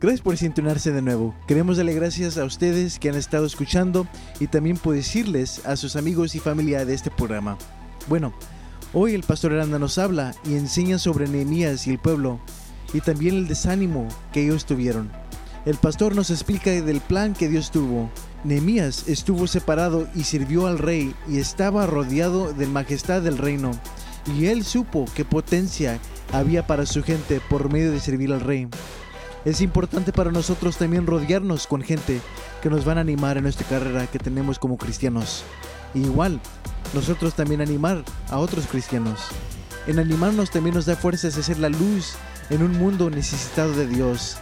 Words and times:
Gracias 0.00 0.22
por 0.22 0.38
sintonarse 0.38 0.92
de 0.92 1.02
nuevo. 1.02 1.34
Queremos 1.46 1.76
darle 1.76 1.92
gracias 1.92 2.38
a 2.38 2.46
ustedes 2.46 2.98
que 2.98 3.10
han 3.10 3.16
estado 3.16 3.44
escuchando 3.44 4.06
y 4.38 4.46
también 4.46 4.78
por 4.78 4.94
decirles 4.94 5.60
a 5.66 5.76
sus 5.76 5.94
amigos 5.94 6.34
y 6.34 6.38
familia 6.38 6.86
de 6.86 6.94
este 6.94 7.10
programa. 7.10 7.58
Bueno, 8.08 8.32
hoy 8.94 9.12
el 9.12 9.24
pastor 9.24 9.52
Aranda 9.52 9.78
nos 9.78 9.98
habla 9.98 10.34
y 10.42 10.54
enseña 10.54 10.96
sobre 10.96 11.28
Nehemías 11.28 11.86
y 11.86 11.90
el 11.90 11.98
pueblo 11.98 12.40
y 12.94 13.02
también 13.02 13.34
el 13.34 13.46
desánimo 13.46 14.08
que 14.32 14.46
ellos 14.46 14.64
tuvieron. 14.64 15.10
El 15.66 15.76
pastor 15.76 16.16
nos 16.16 16.30
explica 16.30 16.70
del 16.70 17.02
plan 17.02 17.34
que 17.34 17.50
Dios 17.50 17.70
tuvo. 17.70 18.10
Nehemías 18.42 19.06
estuvo 19.06 19.46
separado 19.46 20.08
y 20.14 20.24
sirvió 20.24 20.66
al 20.66 20.78
rey 20.78 21.14
y 21.28 21.40
estaba 21.40 21.86
rodeado 21.86 22.54
de 22.54 22.66
majestad 22.66 23.20
del 23.20 23.36
reino. 23.36 23.72
Y 24.34 24.46
él 24.46 24.64
supo 24.64 25.04
qué 25.14 25.26
potencia 25.26 25.98
había 26.32 26.66
para 26.66 26.86
su 26.86 27.02
gente 27.02 27.42
por 27.50 27.70
medio 27.70 27.92
de 27.92 28.00
servir 28.00 28.32
al 28.32 28.40
rey. 28.40 28.66
Es 29.44 29.62
importante 29.62 30.12
para 30.12 30.30
nosotros 30.30 30.76
también 30.76 31.06
rodearnos 31.06 31.66
con 31.66 31.80
gente 31.80 32.20
que 32.60 32.68
nos 32.68 32.84
van 32.84 32.98
a 32.98 33.00
animar 33.00 33.38
en 33.38 33.44
nuestra 33.44 33.66
carrera 33.66 34.06
que 34.06 34.18
tenemos 34.18 34.58
como 34.58 34.76
cristianos. 34.76 35.44
igual, 35.94 36.38
nosotros 36.92 37.34
también 37.34 37.62
animar 37.62 38.04
a 38.28 38.38
otros 38.38 38.66
cristianos. 38.66 39.28
En 39.86 39.98
animarnos 39.98 40.50
también 40.50 40.74
nos 40.74 40.84
da 40.84 40.94
fuerzas 40.94 41.36
de 41.36 41.42
ser 41.42 41.58
la 41.58 41.70
luz 41.70 42.16
en 42.50 42.62
un 42.62 42.78
mundo 42.78 43.08
necesitado 43.08 43.72
de 43.72 43.86
Dios. 43.86 44.36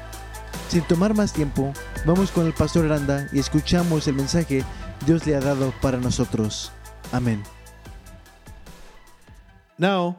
Sin 0.68 0.82
tomar 0.82 1.14
más 1.14 1.32
tiempo, 1.32 1.72
vamos 2.04 2.32
con 2.32 2.46
el 2.46 2.52
pastor 2.52 2.86
Aranda 2.86 3.28
y 3.32 3.38
escuchamos 3.38 4.08
el 4.08 4.14
mensaje 4.14 4.64
Dios 5.06 5.24
le 5.26 5.36
ha 5.36 5.40
dado 5.40 5.72
para 5.80 5.98
nosotros. 5.98 6.72
Amén. 7.12 7.44
Now, 9.78 10.18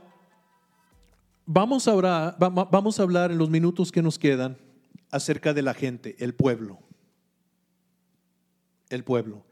vamos 1.46 1.86
a, 1.90 1.92
hablar, 1.92 2.38
vamos 2.40 2.98
a 2.98 3.04
hablar 3.04 3.32
en 3.32 3.38
los 3.38 3.50
minutos 3.50 3.92
que 3.92 4.02
nos 4.02 4.18
quedan 4.18 4.69
acerca 5.12 5.54
de 5.54 5.62
la 5.62 5.74
gente, 5.74 6.16
el 6.20 6.34
pueblo. 6.34 6.80
El 8.90 9.04
pueblo. 9.04 9.46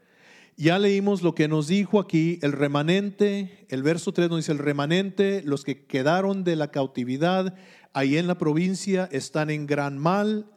Ya 0.56 0.78
leímos 0.80 1.22
lo 1.22 1.36
que 1.36 1.46
nos 1.46 1.68
dijo 1.68 2.00
aquí 2.00 2.40
el 2.42 2.50
remanente, 2.50 3.66
el 3.68 3.84
verso 3.84 4.12
3 4.12 4.28
nos 4.28 4.38
dice 4.38 4.50
el 4.50 4.58
remanente, 4.58 5.40
los 5.44 5.62
que 5.64 5.86
quedaron 5.86 6.42
de 6.42 6.56
la 6.56 6.72
cautividad 6.72 7.54
ahí 7.92 8.16
en 8.16 8.26
la 8.26 8.38
provincia 8.38 9.08
están 9.12 9.50
en 9.50 9.66
gran 9.66 9.98
mal, 9.98 10.50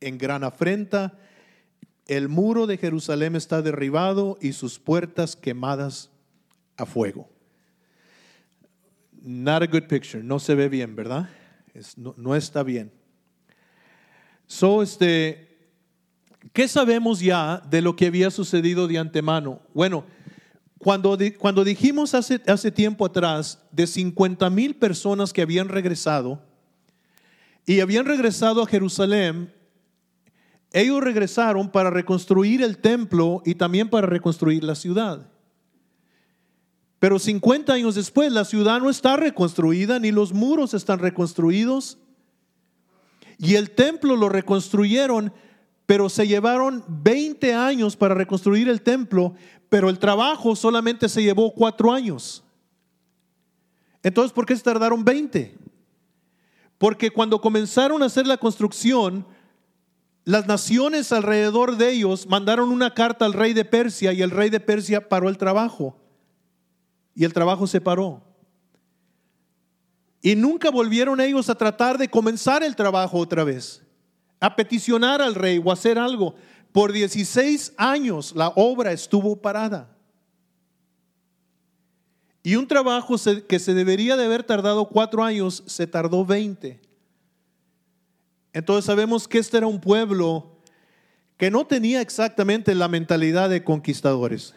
en 0.00 0.18
gran 0.18 0.44
afrenta. 0.44 1.18
El 2.06 2.28
muro 2.28 2.68
de 2.68 2.78
Jerusalén 2.78 3.34
está 3.34 3.60
derribado 3.60 4.38
y 4.40 4.52
sus 4.52 4.78
puertas 4.78 5.34
quemadas 5.34 6.10
a 6.76 6.86
fuego. 6.86 7.28
Not 9.20 9.64
a 9.64 9.66
good 9.66 9.88
picture, 9.88 10.22
no 10.22 10.38
se 10.38 10.54
ve 10.54 10.68
bien, 10.68 10.94
¿verdad? 10.94 11.28
no, 11.96 12.14
no 12.16 12.36
está 12.36 12.62
bien. 12.62 12.99
So, 14.50 14.82
este, 14.82 15.46
¿qué 16.52 16.66
sabemos 16.66 17.20
ya 17.20 17.62
de 17.70 17.80
lo 17.80 17.94
que 17.94 18.08
había 18.08 18.32
sucedido 18.32 18.88
de 18.88 18.98
antemano? 18.98 19.60
Bueno, 19.72 20.04
cuando, 20.76 21.16
cuando 21.38 21.62
dijimos 21.62 22.14
hace, 22.14 22.42
hace 22.48 22.72
tiempo 22.72 23.06
atrás 23.06 23.60
de 23.70 23.86
50 23.86 24.50
mil 24.50 24.74
personas 24.74 25.32
que 25.32 25.40
habían 25.40 25.68
regresado 25.68 26.42
y 27.64 27.78
habían 27.78 28.06
regresado 28.06 28.60
a 28.60 28.66
Jerusalén, 28.66 29.54
ellos 30.72 31.00
regresaron 31.00 31.70
para 31.70 31.88
reconstruir 31.88 32.60
el 32.60 32.78
templo 32.78 33.42
y 33.46 33.54
también 33.54 33.88
para 33.88 34.08
reconstruir 34.08 34.64
la 34.64 34.74
ciudad. 34.74 35.30
Pero 36.98 37.20
50 37.20 37.72
años 37.72 37.94
después 37.94 38.32
la 38.32 38.44
ciudad 38.44 38.80
no 38.80 38.90
está 38.90 39.16
reconstruida, 39.16 40.00
ni 40.00 40.10
los 40.10 40.32
muros 40.32 40.74
están 40.74 40.98
reconstruidos, 40.98 41.98
y 43.42 43.54
el 43.54 43.70
templo 43.70 44.16
lo 44.16 44.28
reconstruyeron, 44.28 45.32
pero 45.86 46.10
se 46.10 46.28
llevaron 46.28 46.84
20 46.88 47.54
años 47.54 47.96
para 47.96 48.14
reconstruir 48.14 48.68
el 48.68 48.82
templo, 48.82 49.32
pero 49.70 49.88
el 49.88 49.98
trabajo 49.98 50.54
solamente 50.54 51.08
se 51.08 51.22
llevó 51.22 51.50
cuatro 51.54 51.90
años. 51.90 52.44
Entonces, 54.02 54.32
¿por 54.32 54.44
qué 54.44 54.54
se 54.54 54.62
tardaron 54.62 55.02
20? 55.02 55.56
Porque 56.76 57.10
cuando 57.10 57.40
comenzaron 57.40 58.02
a 58.02 58.06
hacer 58.06 58.26
la 58.26 58.36
construcción, 58.36 59.26
las 60.24 60.46
naciones 60.46 61.10
alrededor 61.10 61.78
de 61.78 61.92
ellos 61.92 62.26
mandaron 62.26 62.68
una 62.68 62.92
carta 62.92 63.24
al 63.24 63.32
rey 63.32 63.54
de 63.54 63.64
Persia 63.64 64.12
y 64.12 64.20
el 64.20 64.30
rey 64.30 64.50
de 64.50 64.60
Persia 64.60 65.08
paró 65.08 65.30
el 65.30 65.38
trabajo. 65.38 65.96
Y 67.14 67.24
el 67.24 67.32
trabajo 67.32 67.66
se 67.66 67.80
paró. 67.80 68.22
Y 70.22 70.36
nunca 70.36 70.70
volvieron 70.70 71.20
ellos 71.20 71.48
a 71.48 71.54
tratar 71.54 71.96
de 71.96 72.08
comenzar 72.08 72.62
el 72.62 72.76
trabajo 72.76 73.18
otra 73.18 73.44
vez, 73.44 73.82
a 74.38 74.54
peticionar 74.54 75.22
al 75.22 75.34
rey 75.34 75.60
o 75.64 75.72
hacer 75.72 75.98
algo. 75.98 76.34
Por 76.72 76.92
16 76.92 77.72
años 77.76 78.34
la 78.34 78.48
obra 78.48 78.92
estuvo 78.92 79.36
parada. 79.36 79.96
Y 82.42 82.56
un 82.56 82.66
trabajo 82.66 83.16
que 83.48 83.58
se 83.58 83.74
debería 83.74 84.16
de 84.16 84.24
haber 84.24 84.42
tardado 84.42 84.88
cuatro 84.88 85.22
años, 85.22 85.62
se 85.66 85.86
tardó 85.86 86.24
20. 86.24 86.80
Entonces 88.52 88.84
sabemos 88.84 89.28
que 89.28 89.38
este 89.38 89.58
era 89.58 89.66
un 89.66 89.80
pueblo 89.80 90.56
que 91.36 91.50
no 91.50 91.66
tenía 91.66 92.00
exactamente 92.00 92.74
la 92.74 92.88
mentalidad 92.88 93.48
de 93.48 93.64
conquistadores. 93.64 94.54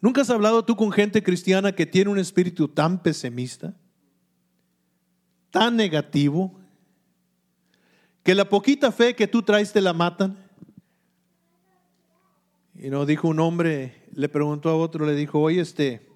¿Nunca 0.00 0.22
has 0.22 0.30
hablado 0.30 0.64
tú 0.64 0.76
con 0.76 0.90
gente 0.92 1.22
cristiana 1.22 1.72
que 1.72 1.84
tiene 1.86 2.10
un 2.10 2.18
espíritu 2.18 2.68
tan 2.68 3.02
pesimista, 3.02 3.74
tan 5.50 5.76
negativo, 5.76 6.58
que 8.22 8.34
la 8.34 8.48
poquita 8.48 8.92
fe 8.92 9.14
que 9.14 9.26
tú 9.26 9.42
traes 9.42 9.72
te 9.72 9.80
la 9.80 9.92
matan? 9.92 10.38
Y 12.74 12.88
nos 12.88 13.06
dijo 13.06 13.28
un 13.28 13.40
hombre, 13.40 14.06
le 14.14 14.30
preguntó 14.30 14.70
a 14.70 14.76
otro, 14.76 15.04
le 15.04 15.14
dijo, 15.14 15.38
oye, 15.38 15.60
este, 15.60 16.08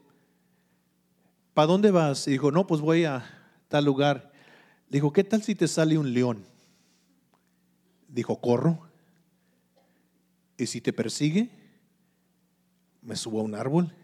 ¿para 1.52 1.66
dónde 1.66 1.90
vas? 1.90 2.26
Y 2.26 2.32
dijo, 2.32 2.50
no, 2.50 2.66
pues 2.66 2.80
voy 2.80 3.04
a 3.04 3.22
tal 3.68 3.84
lugar. 3.84 4.32
Dijo, 4.88 5.12
¿qué 5.12 5.24
tal 5.24 5.42
si 5.42 5.54
te 5.54 5.68
sale 5.68 5.98
un 5.98 6.14
león? 6.14 6.46
Dijo, 8.08 8.40
corro. 8.40 8.88
¿Y 10.56 10.66
si 10.66 10.80
te 10.80 10.92
persigue? 10.94 11.63
Me 13.04 13.16
subo 13.16 13.40
a 13.40 13.44
un 13.44 13.54
árbol. 13.54 13.94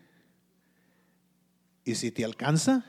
¿Y 1.84 1.94
si 1.94 2.10
te 2.10 2.24
alcanza? 2.24 2.84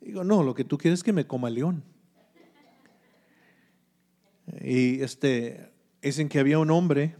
Digo, 0.00 0.24
no, 0.24 0.42
lo 0.42 0.54
que 0.54 0.64
tú 0.64 0.78
quieres 0.78 1.00
es 1.00 1.04
que 1.04 1.12
me 1.12 1.26
coma 1.26 1.48
el 1.48 1.54
león. 1.54 1.84
Y 4.62 5.02
este, 5.02 5.70
dicen 6.02 6.28
que 6.28 6.40
había 6.40 6.58
un 6.58 6.70
hombre 6.70 7.16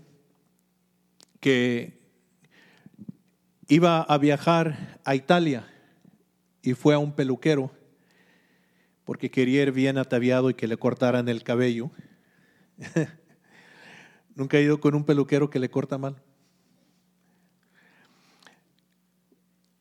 que 1.38 2.00
iba 3.68 4.02
a 4.02 4.18
viajar 4.18 4.98
a 5.04 5.14
Italia 5.14 5.66
y 6.62 6.74
fue 6.74 6.94
a 6.94 6.98
un 6.98 7.12
peluquero 7.12 7.70
porque 9.04 9.30
quería 9.30 9.62
ir 9.62 9.72
bien 9.72 9.98
ataviado 9.98 10.50
y 10.50 10.54
que 10.54 10.68
le 10.68 10.76
cortaran 10.76 11.28
el 11.28 11.42
cabello. 11.42 11.90
Nunca 14.34 14.56
he 14.56 14.62
ido 14.62 14.80
con 14.80 14.94
un 14.94 15.04
peluquero 15.04 15.50
que 15.50 15.58
le 15.58 15.68
corta 15.68 15.98
mal. 15.98 16.22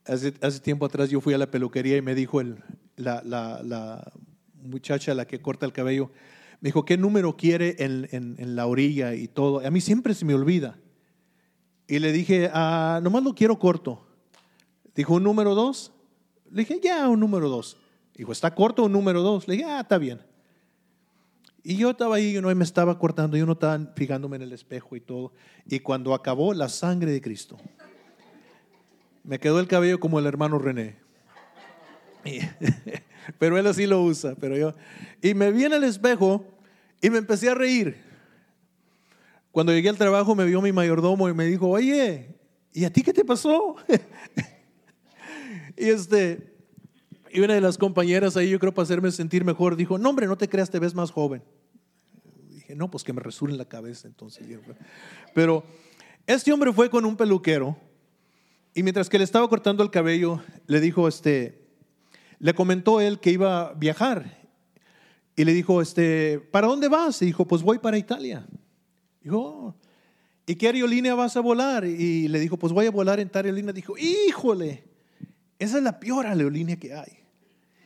Hace, 0.06 0.32
tiempo 0.60 0.86
atrás 0.86 1.10
yo 1.10 1.20
fui 1.20 1.34
a 1.34 1.38
la 1.38 1.50
peluquería 1.50 1.96
y 1.96 2.02
me 2.02 2.14
dijo 2.14 2.40
el, 2.40 2.62
la, 2.96 4.12
muchacha, 4.62 5.14
la 5.14 5.26
que 5.26 5.40
corta 5.40 5.66
el 5.66 5.72
cabello, 5.72 6.10
me 6.60 6.68
dijo, 6.68 6.84
¿qué 6.84 6.96
número 6.96 7.36
quiere 7.36 7.76
en, 7.78 8.56
la 8.56 8.66
orilla 8.66 9.14
y 9.14 9.28
todo? 9.28 9.64
A 9.66 9.70
mí 9.70 9.80
siempre 9.80 10.14
se 10.14 10.24
me 10.24 10.34
olvida. 10.34 10.78
Y 11.86 11.98
le 11.98 12.12
dije, 12.12 12.50
ah, 12.52 13.00
nomás 13.02 13.22
lo 13.24 13.34
quiero 13.34 13.58
corto. 13.58 14.06
Dijo, 14.94 15.14
¿un 15.14 15.24
número 15.24 15.54
dos? 15.54 15.92
Le 16.50 16.60
dije, 16.60 16.80
ya, 16.82 17.08
un 17.08 17.20
número 17.20 17.48
dos. 17.48 17.76
Dijo, 18.14 18.32
¿está 18.32 18.54
corto 18.54 18.84
un 18.84 18.92
número 18.92 19.22
dos? 19.22 19.48
Le 19.48 19.56
dije, 19.56 19.68
ah, 19.68 19.80
está 19.80 19.98
bien. 19.98 20.20
Y 21.62 21.76
yo 21.76 21.90
estaba 21.90 22.16
ahí, 22.16 22.36
y 22.36 22.40
me 22.40 22.64
estaba 22.64 22.98
cortando, 22.98 23.36
yo 23.36 23.44
no 23.44 23.52
estaba 23.52 23.92
fijándome 23.94 24.36
en 24.36 24.42
el 24.42 24.52
espejo 24.52 24.96
y 24.96 25.00
todo. 25.00 25.32
Y 25.66 25.80
cuando 25.80 26.14
acabó, 26.14 26.54
la 26.54 26.68
sangre 26.68 27.12
de 27.12 27.20
Cristo. 27.20 27.58
Me 29.22 29.38
quedó 29.38 29.60
el 29.60 29.68
cabello 29.68 30.00
como 30.00 30.18
el 30.18 30.26
hermano 30.26 30.58
René. 30.58 30.96
pero 33.38 33.58
él 33.58 33.66
así 33.66 33.86
lo 33.86 34.02
usa, 34.02 34.34
pero 34.40 34.56
yo. 34.56 34.74
Y 35.22 35.34
me 35.34 35.52
vi 35.52 35.64
en 35.64 35.72
el 35.72 35.84
espejo 35.84 36.44
y 37.00 37.10
me 37.10 37.18
empecé 37.18 37.48
a 37.50 37.54
reír. 37.54 37.96
Cuando 39.52 39.72
llegué 39.72 39.88
al 39.88 39.98
trabajo 39.98 40.34
me 40.34 40.44
vio 40.44 40.62
mi 40.62 40.72
mayordomo 40.72 41.28
y 41.28 41.34
me 41.34 41.44
dijo, 41.46 41.68
oye, 41.68 42.36
¿y 42.72 42.84
a 42.84 42.92
ti 42.92 43.02
qué 43.02 43.12
te 43.12 43.24
pasó? 43.24 43.76
y 45.76 45.88
este, 45.88 46.54
y 47.32 47.40
una 47.40 47.54
de 47.54 47.60
las 47.60 47.76
compañeras 47.76 48.36
ahí, 48.36 48.50
yo 48.50 48.58
creo 48.58 48.72
para 48.72 48.84
hacerme 48.84 49.10
sentir 49.10 49.44
mejor, 49.44 49.76
dijo, 49.76 49.98
no 49.98 50.10
hombre, 50.10 50.26
no 50.26 50.36
te 50.36 50.48
creas, 50.48 50.70
te 50.70 50.78
ves 50.78 50.94
más 50.94 51.10
joven. 51.10 51.42
dije, 52.48 52.74
no, 52.76 52.90
pues 52.90 53.02
que 53.02 53.12
me 53.12 53.20
resuene 53.20 53.56
la 53.56 53.64
cabeza 53.64 54.06
entonces. 54.06 54.46
Pero 55.34 55.64
este 56.26 56.52
hombre 56.52 56.72
fue 56.72 56.88
con 56.88 57.04
un 57.04 57.16
peluquero 57.16 57.76
y 58.74 58.82
mientras 58.82 59.08
que 59.08 59.18
le 59.18 59.24
estaba 59.24 59.48
cortando 59.48 59.82
el 59.82 59.90
cabello, 59.90 60.42
le 60.66 60.80
dijo, 60.80 61.08
este, 61.08 61.60
le 62.38 62.54
comentó 62.54 63.00
él 63.00 63.18
que 63.20 63.30
iba 63.30 63.68
a 63.68 63.74
viajar. 63.74 64.38
y 65.36 65.44
le 65.44 65.54
dijo, 65.54 65.80
este, 65.80 66.38
¿para 66.38 66.66
dónde 66.66 66.88
vas? 66.88 67.22
Y 67.22 67.26
dijo, 67.26 67.46
pues 67.46 67.62
voy 67.62 67.78
para 67.78 67.96
Italia. 67.96 68.46
Dijo, 69.22 69.38
"Oh, 69.38 69.74
¿y 70.46 70.54
qué 70.56 70.66
aerolínea 70.66 71.14
vas 71.14 71.34
a 71.36 71.40
volar? 71.40 71.86
Y 71.86 72.28
le 72.28 72.38
dijo, 72.40 72.58
pues 72.58 72.72
voy 72.74 72.84
a 72.86 72.90
volar 72.90 73.20
en 73.20 73.30
tal 73.30 73.46
aerolínea. 73.46 73.72
Dijo, 73.72 73.96
híjole, 73.96 74.84
esa 75.58 75.78
es 75.78 75.82
la 75.82 75.98
peor 75.98 76.26
aerolínea 76.26 76.76
que 76.76 76.92
hay. 76.92 77.20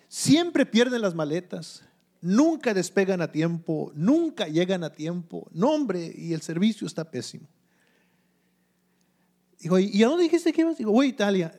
Siempre 0.09 0.67
pierden 0.67 1.03
las 1.03 1.15
maletas, 1.15 1.85
nunca 2.21 2.75
despegan 2.75 3.21
a 3.21 3.31
tiempo, 3.31 3.93
nunca 3.95 4.49
llegan 4.49 4.83
a 4.83 4.91
tiempo. 4.91 5.47
No, 5.53 5.73
hombre, 5.73 6.13
y 6.17 6.33
el 6.33 6.41
servicio 6.41 6.87
está 6.87 7.09
pésimo. 7.09 7.47
Dijo, 9.64 9.78
¿y 9.78 10.02
a 10.02 10.08
dónde 10.08 10.25
dijiste 10.25 10.52
que 10.52 10.61
ibas? 10.61 10.76
Digo, 10.76 10.93
voy 10.93 11.06
a 11.06 11.08
Italia. 11.08 11.55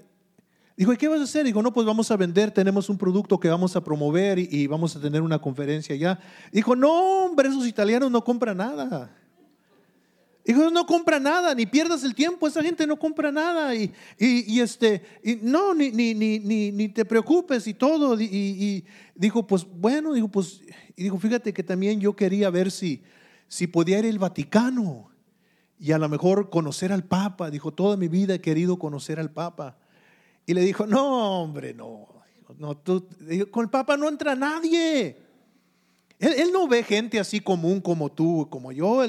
Dijo, 0.77 0.93
¿y 0.93 0.97
qué 0.97 1.07
vas 1.07 1.19
a 1.19 1.23
hacer? 1.23 1.43
Dijo, 1.43 1.63
no, 1.63 1.73
pues 1.73 1.87
vamos 1.87 2.11
a 2.11 2.15
vender, 2.15 2.51
tenemos 2.51 2.87
un 2.87 2.99
producto 2.99 3.39
que 3.39 3.49
vamos 3.49 3.75
a 3.75 3.83
promover 3.83 4.37
y, 4.37 4.67
vamos 4.67 4.95
a 4.95 5.01
tener 5.01 5.23
una 5.23 5.39
conferencia 5.39 5.95
allá. 5.95 6.19
Dijo, 6.51 6.75
no, 6.75 7.25
hombre, 7.25 7.49
esos 7.49 7.65
italianos 7.65 8.11
no 8.11 8.23
compran 8.23 8.57
nada. 8.57 9.09
Dijo, 10.45 10.69
no 10.69 10.85
compra 10.85 11.19
nada, 11.19 11.55
ni 11.55 11.65
pierdas 11.65 12.03
el 12.03 12.13
tiempo, 12.13 12.47
esa 12.47 12.61
gente 12.61 12.85
no 12.85 12.95
compra 12.95 13.31
nada. 13.31 13.73
Y, 13.73 13.91
y- 14.19 14.59
este, 14.59 15.01
y 15.23 15.37
no, 15.41 15.73
ni, 15.73 15.89
ni, 15.89 16.13
ni, 16.13 16.37
ni, 16.37 16.89
te 16.89 17.05
preocupes 17.05 17.65
y 17.65 17.73
todo. 17.73 18.21
Y 18.21 18.85
dijo, 19.15 19.47
pues 19.47 19.65
bueno, 19.65 20.13
dijo, 20.13 20.27
pues, 20.27 20.61
y 20.95 21.05
dijo, 21.05 21.17
fíjate 21.17 21.51
que 21.51 21.63
también 21.63 21.99
yo 21.99 22.15
quería 22.15 22.51
ver 22.51 22.69
si, 22.69 23.01
si 23.47 23.65
podía 23.65 23.97
ir 23.97 24.05
al 24.05 24.19
Vaticano 24.19 25.14
y 25.79 25.91
a 25.91 25.97
lo 25.97 26.09
mejor 26.09 26.49
conocer 26.49 26.91
al 26.91 27.03
Papa. 27.03 27.49
Dijo, 27.51 27.71
toda 27.71 27.97
mi 27.97 28.07
vida 28.07 28.35
he 28.35 28.41
querido 28.41 28.77
conocer 28.77 29.19
al 29.19 29.31
Papa. 29.31 29.77
Y 30.45 30.53
le 30.53 30.61
dijo, 30.61 30.85
no, 30.85 31.41
hombre, 31.41 31.73
no. 31.73 32.07
no 32.57 32.77
tú, 32.77 33.07
con 33.51 33.63
el 33.63 33.69
Papa 33.69 33.97
no 33.97 34.07
entra 34.07 34.35
nadie. 34.35 35.17
Él, 36.19 36.51
no 36.53 36.67
ve 36.67 36.83
gente 36.83 37.19
así 37.19 37.41
común 37.41 37.81
como 37.81 38.11
tú, 38.11 38.47
como 38.49 38.71
yo. 38.71 39.03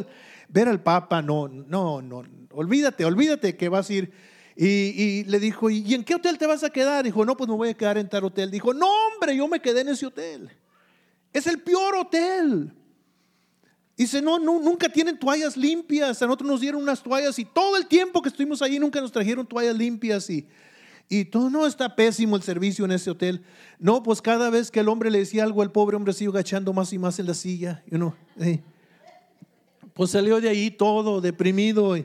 Ver 0.48 0.68
al 0.68 0.82
Papa, 0.82 1.22
no, 1.22 1.48
no, 1.48 2.02
no. 2.02 2.24
Olvídate, 2.52 3.04
olvídate 3.04 3.56
que 3.56 3.68
vas 3.68 3.88
a 3.90 3.92
ir. 3.92 4.12
Y, 4.56 4.66
y 4.66 5.24
le 5.24 5.38
dijo, 5.38 5.68
¿y 5.68 5.94
en 5.94 6.02
qué 6.02 6.14
hotel 6.14 6.38
te 6.38 6.46
vas 6.46 6.64
a 6.64 6.70
quedar? 6.70 7.04
Dijo, 7.04 7.24
no, 7.24 7.36
pues 7.36 7.48
me 7.48 7.54
voy 7.54 7.68
a 7.68 7.74
quedar 7.74 7.98
en 7.98 8.08
tal 8.08 8.24
hotel. 8.24 8.50
Dijo, 8.50 8.72
no, 8.72 8.86
hombre, 8.86 9.36
yo 9.36 9.46
me 9.46 9.60
quedé 9.60 9.82
en 9.82 9.90
ese 9.90 10.06
hotel. 10.06 10.50
Es 11.32 11.46
el 11.46 11.60
peor 11.60 11.94
hotel. 11.94 12.72
Dice, 13.96 14.20
no, 14.20 14.38
no, 14.38 14.60
nunca 14.60 14.88
tienen 14.88 15.18
toallas 15.18 15.56
limpias. 15.56 16.20
A 16.20 16.26
nosotros 16.26 16.50
nos 16.50 16.60
dieron 16.60 16.82
unas 16.82 17.02
toallas 17.02 17.38
y 17.38 17.44
todo 17.46 17.76
el 17.76 17.86
tiempo 17.86 18.20
que 18.20 18.28
estuvimos 18.28 18.60
ahí 18.60 18.78
nunca 18.78 19.00
nos 19.00 19.10
trajeron 19.10 19.46
toallas 19.46 19.76
limpias 19.76 20.28
y, 20.28 20.46
y 21.08 21.24
todo, 21.24 21.48
no, 21.48 21.66
está 21.66 21.96
pésimo 21.96 22.36
el 22.36 22.42
servicio 22.42 22.84
en 22.84 22.92
ese 22.92 23.10
hotel. 23.10 23.42
No, 23.78 24.02
pues 24.02 24.20
cada 24.20 24.50
vez 24.50 24.70
que 24.70 24.80
el 24.80 24.88
hombre 24.88 25.10
le 25.10 25.20
decía 25.20 25.44
algo, 25.44 25.62
el 25.62 25.70
pobre 25.70 25.96
hombre 25.96 26.12
se 26.12 26.24
iba 26.24 26.32
agachando 26.32 26.74
más 26.74 26.92
y 26.92 26.98
más 26.98 27.18
en 27.18 27.26
la 27.26 27.34
silla. 27.34 27.82
Y 27.90 27.94
uno. 27.94 28.14
Pues 29.94 30.10
salió 30.10 30.42
de 30.42 30.50
ahí 30.50 30.70
todo 30.70 31.22
deprimido. 31.22 31.96
Y 31.96 32.04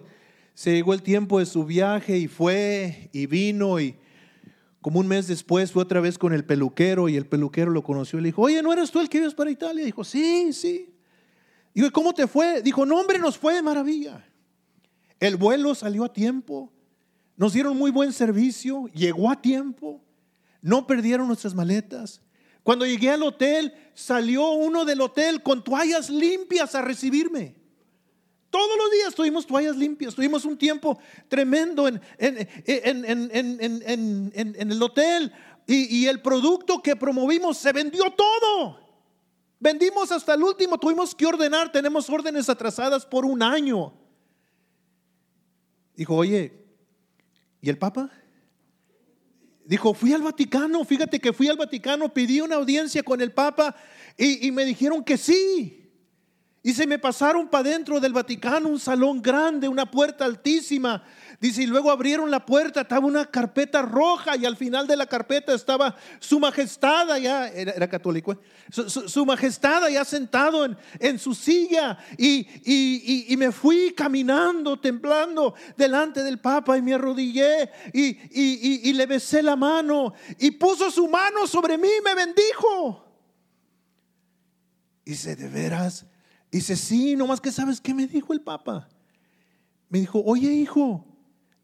se 0.53 0.71
llegó 0.71 0.93
el 0.93 1.01
tiempo 1.01 1.39
de 1.39 1.45
su 1.45 1.65
viaje 1.65 2.17
y 2.17 2.27
fue 2.27 3.09
y 3.11 3.25
vino 3.25 3.79
y 3.79 3.95
como 4.79 4.99
un 4.99 5.07
mes 5.07 5.27
después 5.27 5.71
fue 5.71 5.83
otra 5.83 6.01
vez 6.01 6.17
con 6.17 6.33
el 6.33 6.43
peluquero 6.43 7.07
y 7.07 7.15
el 7.15 7.27
peluquero 7.27 7.69
lo 7.69 7.83
conoció 7.83 8.17
y 8.17 8.23
le 8.23 8.27
dijo, 8.29 8.41
oye, 8.41 8.63
¿no 8.63 8.73
eres 8.73 8.91
tú 8.91 8.99
el 8.99 9.09
que 9.09 9.19
ibas 9.19 9.35
para 9.35 9.51
Italia? 9.51 9.85
Dijo, 9.85 10.03
sí, 10.03 10.53
sí. 10.53 10.90
Digo, 11.73 11.87
¿y 11.87 11.91
cómo 11.91 12.13
te 12.13 12.27
fue? 12.27 12.61
Dijo, 12.61 12.85
no, 12.85 12.99
hombre, 12.99 13.19
nos 13.19 13.37
fue 13.37 13.55
de 13.55 13.61
maravilla. 13.61 14.25
El 15.19 15.37
vuelo 15.37 15.75
salió 15.75 16.03
a 16.03 16.11
tiempo, 16.11 16.71
nos 17.37 17.53
dieron 17.53 17.77
muy 17.77 17.91
buen 17.91 18.11
servicio, 18.11 18.87
llegó 18.87 19.29
a 19.29 19.41
tiempo, 19.41 20.01
no 20.61 20.87
perdieron 20.87 21.27
nuestras 21.27 21.53
maletas. 21.53 22.21
Cuando 22.63 22.85
llegué 22.85 23.11
al 23.11 23.23
hotel, 23.23 23.73
salió 23.93 24.51
uno 24.51 24.83
del 24.83 25.01
hotel 25.01 25.41
con 25.41 25.63
toallas 25.63 26.09
limpias 26.09 26.75
a 26.75 26.81
recibirme. 26.81 27.55
Todos 28.49 28.77
los 28.77 28.91
días 28.91 29.15
tuvimos 29.15 29.47
toallas 29.47 29.77
limpias, 29.77 30.13
tuvimos 30.13 30.43
un 30.43 30.57
tiempo 30.57 30.99
tremendo 31.29 31.87
en, 31.87 32.01
el 34.57 34.83
hotel 34.83 35.31
y 35.67 36.05
el 36.07 36.21
producto 36.21 36.81
que 36.81 36.95
promovimos 36.95 37.57
se 37.57 37.71
vendió 37.71 38.11
todo. 38.11 38.90
Vendimos 39.61 40.11
hasta 40.11 40.33
el 40.33 40.41
último, 40.41 40.79
tuvimos 40.79 41.13
que 41.13 41.27
ordenar, 41.27 41.71
tenemos 41.71 42.09
órdenes 42.09 42.49
atrasadas 42.49 43.05
por 43.05 43.25
un 43.25 43.43
año. 43.43 43.93
Dijo, 45.95 46.15
oye, 46.15 46.51
¿y 47.61 47.69
el 47.69 47.77
Papa? 47.77 48.09
Dijo, 49.63 49.93
fui 49.93 50.13
al 50.13 50.23
Vaticano, 50.23 50.83
fíjate 50.83 51.19
que 51.19 51.31
fui 51.31 51.47
al 51.47 51.57
Vaticano, 51.57 52.11
pedí 52.11 52.41
una 52.41 52.55
audiencia 52.55 53.03
con 53.03 53.21
el 53.21 53.33
Papa 53.33 53.75
y, 54.17 54.47
y 54.47 54.51
me 54.51 54.65
dijeron 54.65 55.03
que 55.03 55.15
sí. 55.15 55.80
Y 56.63 56.73
se 56.73 56.85
me 56.85 56.99
pasaron 56.99 57.47
para 57.47 57.69
dentro 57.69 57.99
del 57.99 58.13
Vaticano, 58.13 58.69
un 58.69 58.79
salón 58.79 59.19
grande, 59.19 59.67
una 59.67 59.89
puerta 59.89 60.25
altísima. 60.25 61.03
Dice, 61.39 61.63
y 61.63 61.65
luego 61.65 61.89
abrieron 61.89 62.29
la 62.29 62.45
puerta, 62.45 62.81
estaba 62.81 63.07
una 63.07 63.25
carpeta 63.25 63.81
roja 63.81 64.37
y 64.37 64.45
al 64.45 64.55
final 64.55 64.85
de 64.85 64.95
la 64.95 65.07
carpeta 65.07 65.55
estaba 65.55 65.95
su 66.19 66.39
majestad 66.39 67.09
allá, 67.09 67.47
era, 67.47 67.89
católico, 67.89 68.33
¿eh? 68.33 68.37
su, 68.69 69.25
majestad 69.25 69.85
allá 69.85 70.05
sentado 70.05 70.63
en, 70.65 70.77
en 70.99 71.17
su 71.17 71.33
silla. 71.33 71.97
Y, 72.15 72.47
y- 72.63 73.25
y- 73.33 73.37
me 73.37 73.51
fui 73.51 73.95
caminando, 73.97 74.79
temblando 74.79 75.55
delante 75.75 76.21
del 76.21 76.39
Papa 76.39 76.77
y 76.77 76.83
me 76.83 76.93
arrodillé 76.93 77.71
y 77.91 78.93
le 78.93 79.05
besé 79.07 79.41
la 79.41 79.55
mano 79.55 80.13
y 80.37 80.51
puso 80.51 80.91
su 80.91 81.07
mano 81.07 81.47
sobre 81.47 81.79
mí 81.79 81.89
y 81.99 82.03
me 82.03 82.13
bendijo. 82.13 83.03
Dice, 85.03 85.35
¿de 85.35 85.49
veras? 85.49 86.05
Dice, 86.51 86.75
sí, 86.75 87.15
nomás 87.15 87.39
que 87.39 87.51
sabes 87.51 87.79
qué 87.79 87.93
me 87.93 88.05
dijo 88.07 88.33
el 88.33 88.41
Papa. 88.41 88.89
Me 89.89 89.99
dijo, 89.99 90.21
oye 90.25 90.51
hijo, 90.51 91.05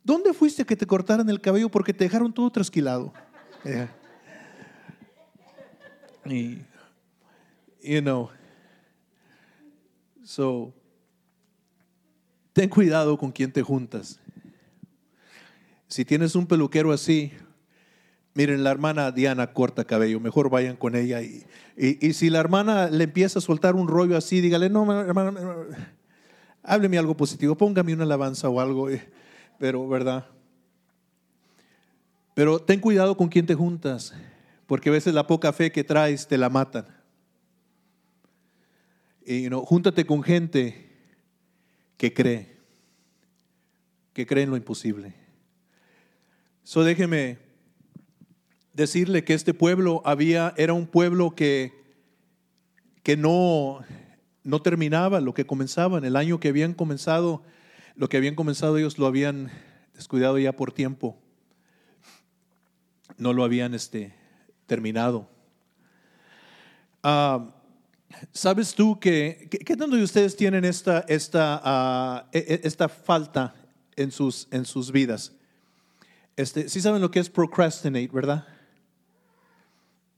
¿dónde 0.04 0.34
fuiste 0.34 0.66
que 0.66 0.76
te 0.76 0.86
cortaran 0.86 1.30
el 1.30 1.42
cabello 1.42 1.70
porque 1.70 1.94
te 1.94 2.06
dejaron 2.06 2.34
todo 2.34 2.50
trasquilado? 2.50 3.14
Eh. 3.66 3.88
Y, 6.26 6.58
you 7.82 8.02
know, 8.02 8.30
so, 10.24 10.74
ten 12.54 12.70
cuidado 12.70 13.18
con 13.18 13.32
quién 13.32 13.52
te 13.52 13.62
juntas. 13.62 14.20
Si 15.88 16.04
tienes 16.04 16.36
un 16.36 16.46
peluquero 16.46 16.92
así, 16.92 17.32
Miren, 18.38 18.64
la 18.64 18.70
hermana 18.70 19.12
Diana 19.12 19.52
corta 19.52 19.84
cabello, 19.84 20.20
mejor 20.20 20.52
vayan 20.52 20.76
con 20.76 20.96
ella. 20.96 21.24
Y, 21.24 21.44
y- 21.76 22.06
y 22.08 22.14
si 22.14 22.30
la 22.30 22.38
hermana 22.40 22.88
le 22.88 23.06
empieza 23.06 23.40
a 23.40 23.42
soltar 23.42 23.74
un 23.74 23.88
rollo 23.88 24.16
así, 24.16 24.42
dígale, 24.42 24.70
no, 24.70 24.84
hermana, 25.02 25.34
hábleme 26.62 27.00
algo 27.00 27.18
positivo, 27.18 27.56
póngame 27.58 27.96
una 27.96 28.04
alabanza 28.04 28.48
o 28.48 28.60
algo. 28.60 28.92
eh, 28.92 29.10
Pero, 29.58 29.88
¿verdad? 29.88 30.28
Pero 32.36 32.60
ten 32.60 32.80
cuidado 32.80 33.18
con 33.18 33.28
quién 33.28 33.48
te 33.48 33.56
juntas, 33.56 34.14
porque 34.68 34.90
a 34.90 34.92
veces 34.92 35.16
la 35.16 35.26
poca 35.26 35.52
fe 35.52 35.72
que 35.72 35.84
traes 35.84 36.28
te 36.28 36.38
la 36.38 36.50
matan. 36.52 36.86
Y, 39.26 39.42
you 39.42 39.48
know, 39.50 39.66
júntate 39.66 40.06
con 40.06 40.22
gente 40.22 40.92
que 41.98 42.14
cree, 42.14 42.56
que 44.14 44.28
cree 44.28 44.44
en 44.44 44.52
lo 44.52 44.58
imposible. 44.58 45.16
So 46.64 46.84
déjeme 46.84 47.47
decirle 48.78 49.24
que 49.24 49.34
este 49.34 49.54
pueblo 49.56 50.04
había, 50.06 50.54
era 50.56 50.74
un 50.74 50.86
pueblo 50.86 51.32
que, 51.32 51.74
que 53.04 53.18
no, 53.18 53.80
no 54.44 54.62
terminaba 54.62 55.20
lo 55.20 55.34
que 55.34 55.46
comenzaba. 55.48 55.98
En 55.98 56.06
el 56.06 56.16
año 56.16 56.40
que 56.40 56.50
habían 56.50 56.74
comenzado, 56.76 57.42
lo 57.96 58.08
que 58.08 58.18
habían 58.18 58.36
comenzado 58.36 58.78
ellos 58.78 59.00
lo 59.00 59.08
habían 59.08 59.50
descuidado 59.96 60.38
ya 60.38 60.54
por 60.56 60.72
tiempo. 60.72 61.18
No 63.18 63.34
lo 63.34 63.44
habían 63.44 63.74
este, 63.74 64.14
terminado. 64.68 65.28
Ah, 67.02 67.50
¿Sabes 68.32 68.76
tú 68.76 69.00
que- 69.00 69.48
qué 69.50 69.76
tanto 69.76 69.96
de 69.96 70.04
ustedes 70.04 70.36
tienen 70.36 70.66
esta, 70.66 71.04
esta, 71.08 71.60
ah, 71.64 72.30
e- 72.32 72.46
e- 72.48 72.62
esta 72.64 72.88
falta 72.88 73.56
en 73.96 74.12
sus, 74.12 74.48
en 74.52 74.66
sus 74.66 74.92
vidas? 74.92 75.34
Este, 76.36 76.70
sí 76.70 76.80
saben 76.80 77.02
lo 77.02 77.10
que 77.10 77.20
es 77.20 77.30
procrastinate, 77.30 78.10
¿verdad? 78.14 78.46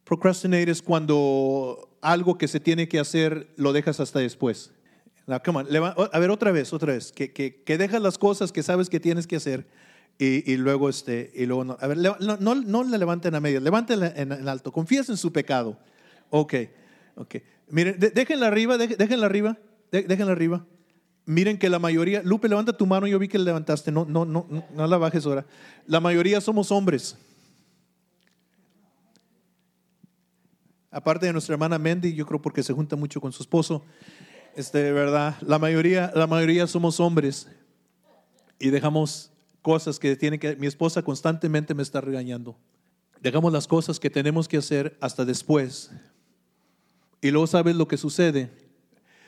Procrastinate 0.10 0.72
es 0.72 0.82
cuando 0.82 1.88
algo 2.02 2.36
que 2.36 2.48
se 2.48 2.60
tiene 2.60 2.88
que 2.88 2.98
hacer 3.00 3.48
lo 3.58 3.74
dejas 3.74 4.00
hasta 4.00 4.18
después. 4.18 4.72
Now, 5.28 5.38
come 5.46 5.60
on, 5.60 5.68
a 6.12 6.18
ver, 6.20 6.32
otra 6.32 6.52
vez, 6.52 6.74
otra 6.74 6.94
vez. 6.94 7.12
Que, 7.12 7.32
que, 7.32 7.62
que 7.62 7.78
dejas 7.78 8.02
las 8.02 8.18
cosas 8.18 8.52
que 8.52 8.64
sabes 8.64 8.90
que 8.90 9.00
tienes 9.00 9.28
que 9.28 9.36
hacer 9.36 9.68
y, 10.18 10.52
y 10.52 10.58
luego, 10.58 10.90
este, 10.90 11.32
y 11.36 11.46
luego 11.46 11.64
no. 11.64 11.78
A 11.80 11.86
ver, 11.86 11.98
no, 12.00 12.18
no, 12.40 12.56
no 12.56 12.84
la 12.86 12.98
levanten 12.98 13.36
a 13.36 13.40
medio, 13.40 13.60
levántenla 13.60 14.08
en, 14.16 14.32
en 14.32 14.50
alto. 14.50 14.72
Confías 14.72 15.10
en 15.10 15.18
su 15.18 15.32
pecado. 15.32 15.78
Ok, 16.32 16.56
ok. 17.14 17.36
Miren, 17.70 18.00
de- 18.00 18.10
déjenla 18.10 18.48
arriba, 18.48 18.80
de- 18.80 18.88
déjenla 18.88 19.28
arriba, 19.28 19.60
de- 19.92 20.02
déjenla 20.02 20.32
arriba. 20.32 20.66
Miren 21.28 21.60
que 21.60 21.70
la 21.70 21.78
mayoría, 21.78 22.24
Lupe, 22.24 22.50
levanta 22.50 22.74
tu 22.76 22.88
mano, 22.88 23.06
yo 23.06 23.20
vi 23.20 23.28
que 23.28 23.38
la 23.38 23.44
levantaste, 23.44 23.92
no, 23.92 24.06
no, 24.06 24.26
no, 24.26 24.48
no 24.74 24.88
la 24.88 24.98
bajes 24.98 25.24
ahora. 25.28 25.46
La 25.86 26.00
mayoría 26.00 26.42
somos 26.42 26.72
hombres. 26.72 27.16
Aparte 30.92 31.26
de 31.26 31.34
nuestra 31.34 31.54
hermana 31.54 31.78
Mendy, 31.78 32.14
yo 32.14 32.26
creo 32.26 32.42
porque 32.42 32.64
se 32.64 32.74
junta 32.74 32.96
mucho 32.96 33.22
con 33.22 33.32
su 33.32 33.44
esposo, 33.44 33.86
este, 34.56 34.92
¿verdad? 34.92 35.36
La 35.42 35.60
mayoría, 35.60 36.12
la 36.16 36.28
mayoría 36.28 36.68
somos 36.68 37.00
hombres 37.00 37.48
y 38.60 38.70
dejamos 38.70 39.32
cosas 39.62 40.00
que 40.00 40.16
tiene 40.16 40.40
que, 40.40 40.56
mi 40.56 40.68
esposa 40.68 41.02
constantemente 41.02 41.74
me 41.74 41.84
está 41.84 42.02
regañando. 42.02 42.58
Dejamos 43.22 43.52
las 43.52 43.68
cosas 43.68 44.00
que 44.00 44.10
tenemos 44.10 44.48
que 44.48 44.58
hacer 44.58 44.98
hasta 45.02 45.26
después. 45.26 45.92
Y 47.22 47.32
luego 47.32 47.48
sabes 47.48 47.76
lo 47.76 47.88
que 47.88 47.98
sucede. 47.98 48.50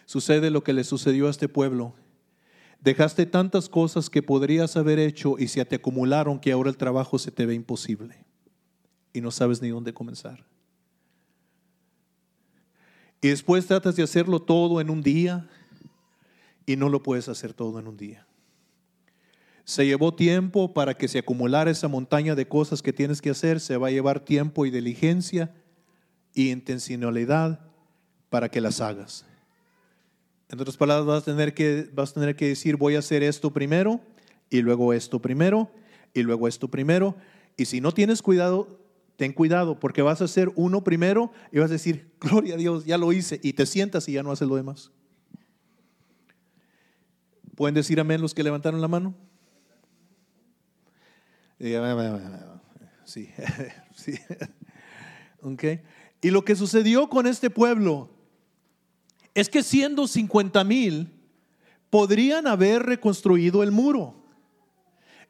Sucede 0.05 0.49
lo 0.49 0.63
que 0.63 0.73
le 0.73 0.83
sucedió 0.83 1.27
a 1.27 1.29
este 1.29 1.49
pueblo. 1.49 1.93
Dejaste 2.79 3.25
tantas 3.25 3.69
cosas 3.69 4.09
que 4.09 4.23
podrías 4.23 4.75
haber 4.75 4.97
hecho 4.97 5.35
y 5.37 5.47
se 5.47 5.63
te 5.65 5.75
acumularon 5.75 6.39
que 6.39 6.51
ahora 6.51 6.69
el 6.69 6.77
trabajo 6.77 7.19
se 7.19 7.31
te 7.31 7.45
ve 7.45 7.53
imposible. 7.53 8.25
Y 9.13 9.21
no 9.21 9.29
sabes 9.29 9.61
ni 9.61 9.69
dónde 9.69 9.93
comenzar. 9.93 10.45
Y 13.21 13.29
después 13.29 13.67
tratas 13.67 13.95
de 13.95 14.03
hacerlo 14.03 14.41
todo 14.41 14.81
en 14.81 14.89
un 14.89 15.03
día 15.03 15.47
y 16.65 16.75
no 16.75 16.89
lo 16.89 17.03
puedes 17.03 17.29
hacer 17.29 17.53
todo 17.53 17.79
en 17.79 17.87
un 17.87 17.97
día. 17.97 18.25
Se 19.63 19.85
llevó 19.85 20.15
tiempo 20.15 20.73
para 20.73 20.95
que 20.95 21.07
se 21.07 21.19
acumulara 21.19 21.69
esa 21.69 21.87
montaña 21.87 22.33
de 22.33 22.47
cosas 22.47 22.81
que 22.81 22.93
tienes 22.93 23.21
que 23.21 23.29
hacer. 23.29 23.59
Se 23.59 23.77
va 23.77 23.87
a 23.87 23.91
llevar 23.91 24.19
tiempo 24.19 24.65
y 24.65 24.71
diligencia 24.71 25.53
y 26.33 26.49
intencionalidad 26.49 27.59
para 28.29 28.49
que 28.49 28.59
las 28.59 28.81
hagas. 28.81 29.25
En 30.49 30.59
otras 30.59 30.75
palabras, 30.75 31.05
vas 31.05 31.21
a 31.21 31.25
tener 31.25 31.53
que, 31.53 31.89
vas 31.93 32.11
a 32.11 32.13
tener 32.15 32.35
que 32.35 32.47
decir, 32.47 32.75
voy 32.75 32.95
a 32.95 32.99
hacer 32.99 33.23
esto 33.23 33.53
primero 33.53 34.01
y 34.49 34.61
luego 34.61 34.93
esto 34.93 35.21
primero 35.21 35.71
y 36.13 36.23
luego 36.23 36.47
esto 36.47 36.67
primero. 36.67 37.15
Y 37.55 37.65
si 37.65 37.81
no 37.81 37.93
tienes 37.93 38.21
cuidado, 38.21 38.80
ten 39.21 39.33
cuidado 39.33 39.79
porque 39.79 40.01
vas 40.01 40.19
a 40.21 40.23
hacer 40.23 40.51
uno 40.55 40.83
primero 40.83 41.31
y 41.51 41.59
vas 41.59 41.69
a 41.69 41.73
decir, 41.73 42.11
gloria 42.19 42.55
a 42.55 42.57
Dios, 42.57 42.85
ya 42.85 42.97
lo 42.97 43.13
hice. 43.13 43.39
Y 43.43 43.53
te 43.53 43.67
sientas 43.67 44.09
y 44.09 44.13
ya 44.13 44.23
no 44.23 44.31
haces 44.31 44.47
lo 44.47 44.55
demás. 44.55 44.89
¿Pueden 47.53 47.75
decir 47.75 47.99
amén 47.99 48.19
los 48.19 48.33
que 48.33 48.41
levantaron 48.41 48.81
la 48.81 48.87
mano? 48.87 49.13
Sí, 53.03 53.29
sí. 53.95 54.17
Okay. 55.43 55.81
Y 56.23 56.31
lo 56.31 56.43
que 56.43 56.55
sucedió 56.55 57.07
con 57.07 57.27
este 57.27 57.51
pueblo 57.51 58.09
es 59.35 59.49
que 59.49 59.61
siendo 59.61 60.07
50 60.07 60.63
mil, 60.63 61.13
podrían 61.91 62.47
haber 62.47 62.81
reconstruido 62.81 63.61
el 63.61 63.69
muro 63.69 64.15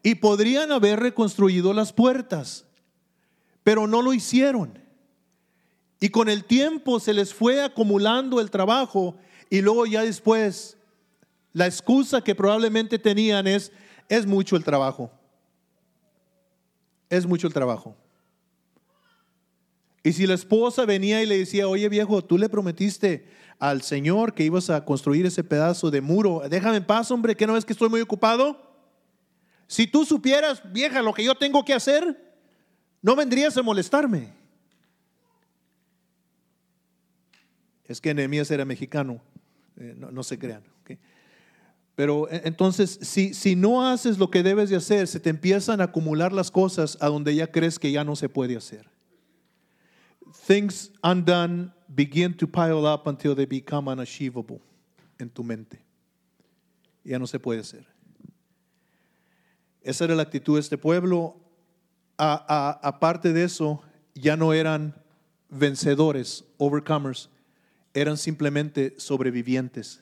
y 0.02 0.16
podrían 0.16 0.72
haber 0.72 1.02
reconstruido 1.02 1.74
las 1.74 1.92
puertas, 1.92 2.71
pero 3.64 3.88
no 3.88 4.02
lo 4.02 4.14
hicieron. 4.14 4.80
Y 6.00 6.10
con 6.10 6.30
el 6.30 6.46
tiempo 6.46 7.00
se 7.00 7.14
les 7.14 7.34
fue 7.34 7.64
acumulando 7.64 8.42
el 8.42 8.50
trabajo 8.50 9.16
y 9.50 9.62
luego 9.62 9.86
ya 9.86 10.02
después 10.02 10.78
la 11.54 11.68
excusa 11.68 12.24
que 12.24 12.34
probablemente 12.34 12.98
tenían 12.98 13.48
es, 13.48 13.72
es 14.10 14.26
mucho 14.26 14.56
el 14.56 14.64
trabajo 14.64 15.12
es 17.12 17.28
mucho 17.28 17.46
el 17.46 17.54
trabajo. 17.54 17.96
Y 20.02 20.14
si 20.14 20.26
la 20.26 20.34
esposa 20.34 20.86
venía 20.86 21.22
y 21.22 21.28
le 21.28 21.38
decía, 21.38 21.68
oye 21.68 21.88
viejo, 21.90 22.24
tú 22.24 22.40
le 22.40 22.50
prometiste 22.50 23.28
al 23.60 23.84
Señor 23.84 24.34
que 24.34 24.46
ibas 24.46 24.72
a 24.72 24.84
construir 24.84 25.26
ese 25.28 25.44
pedazo 25.44 25.92
de 25.92 26.02
muro, 26.02 26.42
déjame 26.50 26.78
en 26.78 26.86
paz, 26.86 27.12
hombre, 27.12 27.36
que 27.36 27.46
no 27.46 27.56
es 27.56 27.66
que 27.66 27.74
estoy 27.74 27.90
muy 27.90 28.02
ocupado. 28.02 28.72
Si 29.68 29.86
tú 29.86 30.06
supieras, 30.06 30.64
vieja, 30.72 31.02
lo 31.02 31.14
que 31.14 31.24
yo 31.24 31.36
tengo 31.36 31.64
que 31.64 31.74
hacer, 31.74 32.31
no 33.02 33.16
vendrías 33.16 33.58
a 33.58 33.64
molestarme. 33.64 34.34
Es 37.86 38.00
que 38.00 38.14
Nehemías 38.14 38.50
era 38.52 38.64
mexicano, 38.64 39.22
eh, 39.78 39.96
no, 39.98 40.24
se 40.24 40.40
crean. 40.40 40.64
Pero 41.96 42.30
e, 42.30 42.42
entonces, 42.46 43.00
si, 43.02 43.34
si 43.34 43.56
no 43.56 43.86
haces 43.86 44.18
lo 44.18 44.32
que 44.32 44.44
debes 44.44 44.70
de 44.70 44.78
hacer, 44.78 45.08
se 45.08 45.20
te 45.20 45.30
empiezan 45.30 45.82
a 45.82 45.86
acumular 45.86 46.32
las 46.32 46.52
cosas 46.52 46.98
a 47.02 47.08
donde 47.08 47.36
ya 47.36 47.48
crees 47.48 47.80
que 47.80 47.92
ya 47.92 48.04
no 48.04 48.16
se 48.16 48.30
puede 48.30 48.56
hacer. 48.56 48.90
Things 50.48 50.92
undone 51.04 51.72
begin 51.90 52.36
to 52.38 52.48
pile 52.48 52.88
up 52.88 53.08
until 53.08 53.36
they 53.36 53.46
become 53.46 53.92
unachievable 53.92 54.62
en 55.20 55.30
tu 55.30 55.44
mente. 55.44 55.84
Ya 57.04 57.20
no 57.20 57.28
se 57.28 57.40
puede 57.40 57.60
hacer. 57.60 57.86
Esa 59.82 60.06
era 60.06 60.16
la 60.16 60.24
actitud 60.24 60.56
de 60.56 60.62
este 60.62 60.78
pueblo. 60.78 61.41
Aparte 62.24 63.34
de 63.34 63.44
eso, 63.44 63.82
ya 64.14 64.38
no 64.38 64.54
eran 64.54 64.96
vencedores, 65.50 66.46
overcomers, 66.58 67.30
eran 67.94 68.18
simplemente 68.18 68.94
sobrevivientes 68.98 70.02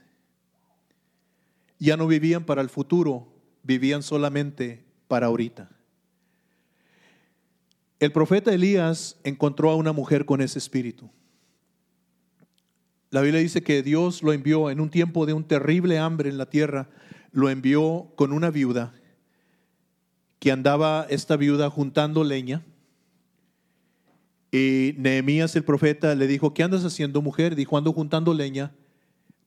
ya 1.80 1.96
no 1.96 2.08
vivían 2.08 2.46
para 2.46 2.62
el 2.62 2.70
futuro, 2.70 3.28
vivían 3.64 4.04
solamente 4.04 4.84
para 5.08 5.28
ahorita. 5.28 5.70
El 8.00 8.12
profeta 8.12 8.54
Elías 8.54 9.18
encontró 9.24 9.72
a 9.72 9.76
una 9.76 9.94
mujer 9.94 10.26
con 10.26 10.42
ese 10.42 10.60
espíritu. 10.60 11.10
La 13.10 13.22
Biblia 13.22 13.42
dice 13.42 13.64
que 13.64 13.82
Dios 13.82 14.22
lo 14.22 14.34
envió 14.34 14.70
en 14.70 14.80
un 14.80 14.90
tiempo 14.90 15.26
de 15.26 15.34
un 15.34 15.44
terrible 15.44 15.98
hambre 15.98 16.30
en 16.30 16.38
la 16.38 16.50
tierra, 16.50 16.90
lo 17.32 17.50
envió 17.50 18.12
con 18.16 18.32
una 18.32 18.52
viuda 18.52 18.94
que 20.39 20.51
andaba 20.51 21.05
esta 21.10 21.36
viuda 21.36 21.69
juntando 21.69 22.24
leña. 22.24 22.65
Y 24.51 24.96
Nehemías 24.98 25.55
el 25.55 25.63
profeta 25.63 26.15
le 26.15 26.27
dijo, 26.27 26.53
¿qué 26.53 26.63
andas 26.63 26.84
haciendo 26.84 27.22
mujer? 27.22 27.55
Dijo, 27.55 27.77
ando 27.77 27.93
juntando 27.93 28.34
leña 28.34 28.74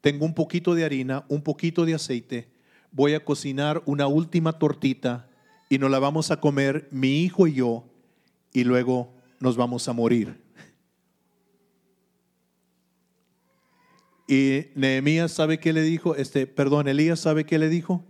tengo 0.02 0.26
un 0.26 0.34
poquito 0.34 0.74
de 0.74 0.84
harina, 0.84 1.24
un 1.28 1.42
poquito 1.42 1.86
de 1.86 1.94
aceite, 1.94 2.52
voy 2.90 3.14
a 3.14 3.24
cocinar 3.24 3.82
una 3.86 4.08
última 4.08 4.58
tortita 4.58 5.30
y 5.70 5.78
nos 5.78 5.90
la 5.90 6.00
vamos 6.00 6.30
a 6.30 6.40
comer 6.40 6.88
mi 6.90 7.22
hijo 7.22 7.46
y 7.46 7.54
yo 7.54 7.84
y 8.52 8.64
luego 8.64 9.14
nos 9.38 9.56
vamos 9.56 9.88
a 9.88 9.94
morir. 9.94 10.42
Y 14.28 14.66
Nehemías 14.74 15.32
sabe 15.32 15.58
qué 15.58 15.72
le 15.72 15.82
dijo, 15.82 16.16
este, 16.16 16.46
perdón, 16.46 16.88
Elías 16.88 17.20
sabe 17.20 17.44
qué 17.44 17.58
le 17.58 17.68
dijo. 17.68 18.04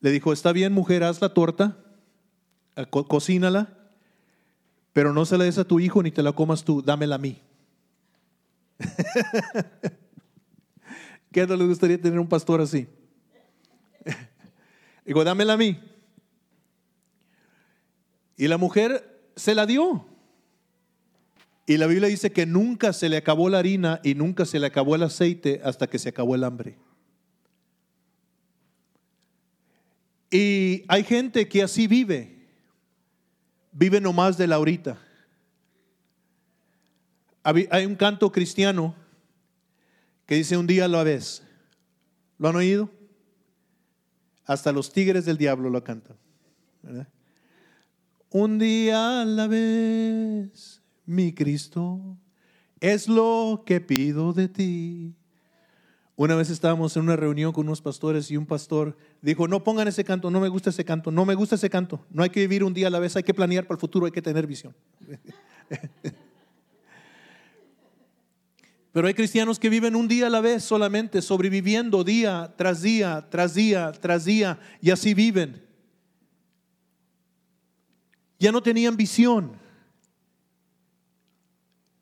Le 0.00 0.10
dijo, 0.10 0.32
está 0.32 0.52
bien 0.52 0.72
mujer, 0.72 1.04
haz 1.04 1.20
la 1.20 1.34
torta, 1.34 1.78
cocínala, 2.86 3.76
pero 4.92 5.12
no 5.12 5.24
se 5.24 5.36
la 5.38 5.44
des 5.44 5.58
a 5.58 5.64
tu 5.64 5.80
hijo 5.80 6.02
ni 6.02 6.10
te 6.10 6.22
la 6.22 6.32
comas 6.32 6.64
tú, 6.64 6.82
dámela 6.82 7.16
a 7.16 7.18
mí. 7.18 7.40
¿Qué 11.32 11.46
no 11.46 11.56
le 11.56 11.66
gustaría 11.66 12.00
tener 12.00 12.18
un 12.18 12.28
pastor 12.28 12.60
así? 12.60 12.88
Digo, 15.04 15.22
dámela 15.22 15.52
a 15.52 15.56
mí. 15.56 15.80
Y 18.36 18.48
la 18.48 18.58
mujer 18.58 19.30
se 19.36 19.54
la 19.54 19.66
dio. 19.66 20.06
Y 21.66 21.76
la 21.76 21.86
Biblia 21.86 22.08
dice 22.08 22.32
que 22.32 22.46
nunca 22.46 22.92
se 22.92 23.08
le 23.08 23.16
acabó 23.16 23.48
la 23.48 23.58
harina 23.58 24.00
y 24.02 24.14
nunca 24.14 24.44
se 24.44 24.58
le 24.58 24.66
acabó 24.66 24.96
el 24.96 25.04
aceite 25.04 25.60
hasta 25.62 25.86
que 25.86 25.98
se 25.98 26.08
acabó 26.08 26.34
el 26.34 26.42
hambre. 26.42 26.78
Y 30.30 30.84
hay 30.88 31.04
gente 31.04 31.48
que 31.48 31.62
así 31.62 31.86
vive. 31.86 32.39
Vive 33.72 34.00
nomás 34.00 34.36
de 34.36 34.46
la 34.46 34.56
ahorita. 34.56 34.98
Hay 37.42 37.86
un 37.86 37.96
canto 37.96 38.30
cristiano 38.30 38.94
que 40.26 40.34
dice 40.36 40.56
un 40.56 40.66
día 40.66 40.84
a 40.84 40.88
la 40.88 41.02
vez. 41.02 41.42
¿Lo 42.38 42.48
han 42.48 42.56
oído? 42.56 42.90
Hasta 44.44 44.72
los 44.72 44.92
tigres 44.92 45.24
del 45.24 45.38
diablo 45.38 45.70
lo 45.70 45.82
cantan. 45.84 46.16
Un 48.30 48.58
día 48.58 49.22
a 49.22 49.24
la 49.24 49.46
vez, 49.46 50.82
mi 51.06 51.32
Cristo, 51.32 52.16
es 52.80 53.08
lo 53.08 53.62
que 53.66 53.80
pido 53.80 54.32
de 54.32 54.48
ti. 54.48 55.14
Una 56.20 56.34
vez 56.34 56.50
estábamos 56.50 56.94
en 56.98 57.04
una 57.04 57.16
reunión 57.16 57.50
con 57.50 57.66
unos 57.66 57.80
pastores 57.80 58.30
y 58.30 58.36
un 58.36 58.44
pastor 58.44 58.94
dijo, 59.22 59.48
no 59.48 59.64
pongan 59.64 59.88
ese 59.88 60.04
canto, 60.04 60.30
no 60.30 60.38
me 60.38 60.50
gusta 60.50 60.68
ese 60.68 60.84
canto, 60.84 61.10
no 61.10 61.24
me 61.24 61.34
gusta 61.34 61.54
ese 61.54 61.70
canto. 61.70 62.04
No 62.10 62.22
hay 62.22 62.28
que 62.28 62.40
vivir 62.40 62.62
un 62.62 62.74
día 62.74 62.88
a 62.88 62.90
la 62.90 62.98
vez, 62.98 63.16
hay 63.16 63.22
que 63.22 63.32
planear 63.32 63.66
para 63.66 63.76
el 63.76 63.80
futuro, 63.80 64.04
hay 64.04 64.12
que 64.12 64.20
tener 64.20 64.46
visión. 64.46 64.76
Pero 68.92 69.06
hay 69.08 69.14
cristianos 69.14 69.58
que 69.58 69.70
viven 69.70 69.96
un 69.96 70.08
día 70.08 70.26
a 70.26 70.28
la 70.28 70.42
vez 70.42 70.62
solamente, 70.62 71.22
sobreviviendo 71.22 72.04
día 72.04 72.52
tras 72.54 72.82
día, 72.82 73.26
tras 73.30 73.54
día, 73.54 73.90
tras 73.90 74.26
día, 74.26 74.60
y 74.82 74.90
así 74.90 75.14
viven. 75.14 75.64
Ya 78.38 78.52
no 78.52 78.62
tenían 78.62 78.94
visión. 78.94 79.52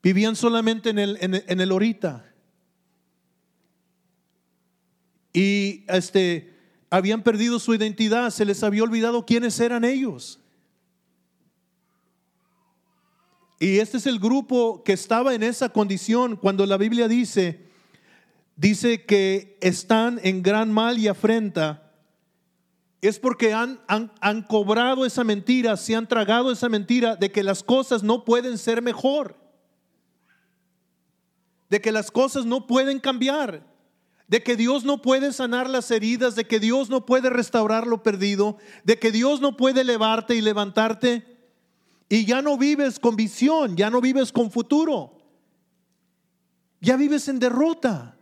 Vivían 0.03 0.35
solamente 0.35 0.91
en 0.91 0.99
el, 0.99 1.19
en 1.21 1.61
el, 1.61 1.71
ahorita. 1.71 2.28
Y 5.39 5.85
este, 5.87 6.53
habían 6.91 7.23
perdido 7.23 7.61
su 7.61 7.73
identidad, 7.73 8.31
se 8.31 8.45
les 8.45 8.65
había 8.65 8.83
olvidado 8.83 9.25
quiénes 9.25 9.61
eran 9.61 9.85
ellos. 9.85 10.41
Y 13.61 13.79
este 13.79 13.99
es 13.99 14.07
el 14.09 14.19
grupo 14.19 14.83
que 14.83 14.95
estaba 14.95 15.37
en 15.37 15.45
esa 15.45 15.69
condición 15.69 16.35
cuando 16.35 16.67
la 16.67 16.77
Biblia 16.77 17.07
dice, 17.07 17.69
dice 18.57 19.05
que 19.05 19.57
están 19.61 20.19
en 20.25 20.43
gran 20.43 20.73
mal 20.73 20.99
y 20.99 21.07
afrenta. 21.07 21.93
Es 23.01 23.21
porque 23.21 23.55
han, 23.55 23.81
han, 23.87 24.11
han 24.21 24.43
cobrado 24.43 25.07
esa 25.07 25.23
mentira, 25.23 25.77
se 25.77 25.95
han 25.95 26.09
tragado 26.09 26.51
esa 26.51 26.69
mentira 26.69 27.15
de 27.15 27.31
que 27.31 27.45
las 27.45 27.63
cosas 27.63 28.03
no 28.03 28.25
pueden 28.25 28.59
ser 28.59 28.83
mejor, 28.83 29.37
de 31.71 31.81
que 31.81 31.93
las 31.93 32.11
cosas 32.11 32.45
no 32.45 32.67
pueden 32.67 32.99
cambiar, 32.99 33.68
de 34.29 34.43
que 34.43 34.57
Dios 34.57 34.85
no 34.85 35.01
puede 35.01 35.33
sanar 35.33 35.69
las 35.69 35.91
heridas, 35.91 36.37
de 36.37 36.47
que 36.47 36.61
Dios 36.61 36.91
no 36.91 37.07
puede 37.07 37.31
restaurar 37.31 37.87
lo 37.87 38.03
perdido, 38.03 38.59
de 38.85 38.99
que 38.99 39.11
Dios 39.11 39.41
no 39.41 39.57
puede 39.57 39.81
elevarte 39.81 40.35
y 40.35 40.43
levantarte. 40.43 41.39
Y 42.11 42.27
ya 42.27 42.43
no 42.43 42.59
vives 42.59 42.99
con 42.99 43.17
visión, 43.17 43.77
ya 43.77 43.89
no 43.89 44.03
vives 44.03 44.31
con 44.31 44.51
futuro. 44.51 45.19
Ya 46.81 46.97
vives 46.97 47.27
en 47.29 47.39
derrota. 47.39 48.17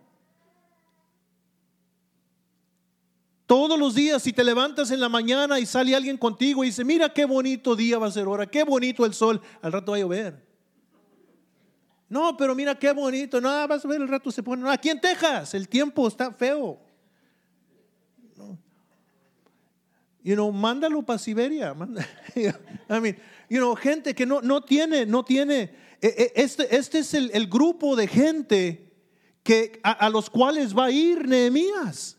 Todos 3.47 3.79
los 3.79 3.95
días, 3.95 4.23
si 4.23 4.33
te 4.33 4.45
levantas 4.45 4.91
en 4.93 5.01
la 5.01 5.09
mañana 5.09 5.59
y 5.59 5.67
sale 5.67 5.95
alguien 5.95 6.19
contigo 6.19 6.63
y 6.63 6.69
dice, 6.69 6.85
mira 6.85 7.13
qué 7.13 7.25
bonito 7.25 7.77
día 7.77 7.99
va 7.99 8.07
a 8.07 8.13
ser 8.13 8.27
ahora, 8.27 8.47
qué 8.47 8.65
bonito 8.65 9.05
el 9.05 9.15
sol, 9.15 9.41
al 9.61 9.73
rato 9.73 9.93
va 9.93 9.99
a 9.99 10.01
llover. 10.01 10.46
No, 12.09 12.37
pero 12.37 12.55
mira 12.55 12.79
qué 12.79 12.93
bonito, 12.93 13.41
no, 13.41 13.49
vas 13.67 13.85
a 13.85 13.89
ver 13.89 14.01
el 14.01 14.09
rato 14.09 14.31
se 14.31 14.43
pone. 14.43 14.63
No, 14.63 14.71
aquí 14.71 14.89
en 14.89 15.01
Texas 15.01 15.55
el 15.55 15.69
tiempo 15.69 16.07
está 16.07 16.33
feo. 16.33 16.81
You 20.23 20.35
know, 20.35 20.51
mándalo 20.51 21.03
para 21.03 21.21
Siberia. 21.21 21.73
I 22.35 23.01
mean, 23.01 23.17
you 23.49 23.59
know, 23.59 23.77
gente 23.77 24.13
que 24.13 24.27
no, 24.27 24.41
no 24.41 24.61
tiene, 24.61 25.07
no 25.07 25.25
tiene. 25.25 25.73
E, 26.03 26.09
e, 26.09 26.33
este, 26.35 26.77
este 26.77 26.99
es 26.99 27.15
el, 27.15 27.47
grupo 27.47 27.95
de 27.95 28.09
gente 28.09 28.93
que, 29.45 29.79
a, 29.85 29.93
a 29.93 30.11
los 30.11 30.29
cuales 30.29 30.77
va 30.77 30.87
a 30.87 30.91
ir 30.91 31.29
Nehemías. 31.29 32.17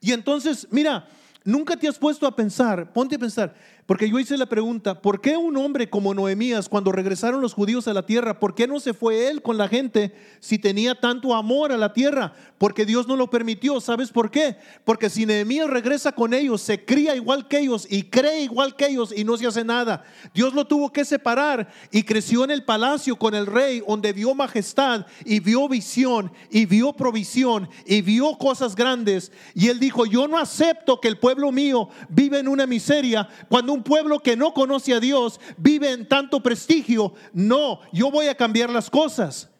Y 0.00 0.12
entonces, 0.12 0.66
mira, 0.70 1.06
nunca 1.44 1.76
te 1.76 1.88
has 1.88 1.98
puesto 1.98 2.26
a 2.26 2.34
pensar, 2.34 2.90
ponte 2.92 3.16
a 3.16 3.18
pensar, 3.18 3.54
porque 3.86 4.08
yo 4.08 4.18
hice 4.18 4.38
la 4.38 4.46
pregunta, 4.46 5.02
¿por 5.02 5.20
qué 5.20 5.36
un 5.36 5.58
hombre 5.58 5.90
como 5.90 6.14
Noemías, 6.14 6.70
cuando 6.70 6.90
regresaron 6.90 7.42
los 7.42 7.52
judíos 7.52 7.86
a 7.86 7.92
la 7.92 8.06
tierra, 8.06 8.40
¿por 8.40 8.54
qué 8.54 8.66
no 8.66 8.80
se 8.80 8.94
fue 8.94 9.28
él 9.28 9.42
con 9.42 9.58
la 9.58 9.68
gente 9.68 10.14
si 10.40 10.58
tenía 10.58 10.94
tanto 10.94 11.34
amor 11.34 11.70
a 11.70 11.76
la 11.76 11.92
tierra? 11.92 12.32
Porque 12.56 12.86
Dios 12.86 13.06
no 13.06 13.14
lo 13.14 13.28
permitió. 13.28 13.78
¿Sabes 13.82 14.10
por 14.10 14.30
qué? 14.30 14.56
Porque 14.84 15.10
si 15.10 15.26
Nehemías 15.26 15.68
regresa 15.68 16.12
con 16.12 16.32
ellos, 16.32 16.62
se 16.62 16.82
cría 16.82 17.14
igual 17.14 17.46
que 17.46 17.58
ellos 17.58 17.86
y 17.90 18.04
cree 18.04 18.40
igual 18.40 18.74
que 18.74 18.86
ellos 18.86 19.12
y 19.14 19.22
no 19.22 19.36
se 19.36 19.46
hace 19.46 19.64
nada. 19.64 20.02
Dios 20.32 20.54
lo 20.54 20.66
tuvo 20.66 20.90
que 20.90 21.04
separar 21.04 21.70
y 21.90 22.04
creció 22.04 22.42
en 22.44 22.52
el 22.52 22.64
palacio 22.64 23.16
con 23.16 23.34
el 23.34 23.44
rey, 23.44 23.82
donde 23.86 24.14
vio 24.14 24.34
majestad 24.34 25.04
y 25.26 25.40
vio 25.40 25.68
visión 25.68 26.32
y 26.50 26.64
vio 26.64 26.94
provisión 26.94 27.68
y 27.84 28.00
vio 28.00 28.38
cosas 28.38 28.74
grandes. 28.74 29.30
Y 29.54 29.68
él 29.68 29.78
dijo, 29.78 30.06
yo 30.06 30.26
no 30.26 30.38
acepto 30.38 31.00
que 31.02 31.08
el 31.08 31.18
pueblo 31.18 31.52
mío 31.52 31.90
vive 32.08 32.38
en 32.38 32.48
una 32.48 32.66
miseria 32.66 33.28
cuando 33.50 33.73
un 33.74 33.82
pueblo 33.82 34.20
que 34.20 34.36
no 34.36 34.54
conoce 34.54 34.94
a 34.94 35.00
Dios 35.00 35.40
vive 35.58 35.90
en 35.90 36.08
tanto 36.08 36.42
prestigio. 36.42 37.14
No, 37.32 37.80
yo 37.92 38.10
voy 38.10 38.28
a 38.28 38.36
cambiar 38.36 38.70
las 38.70 38.88
cosas. 38.88 39.50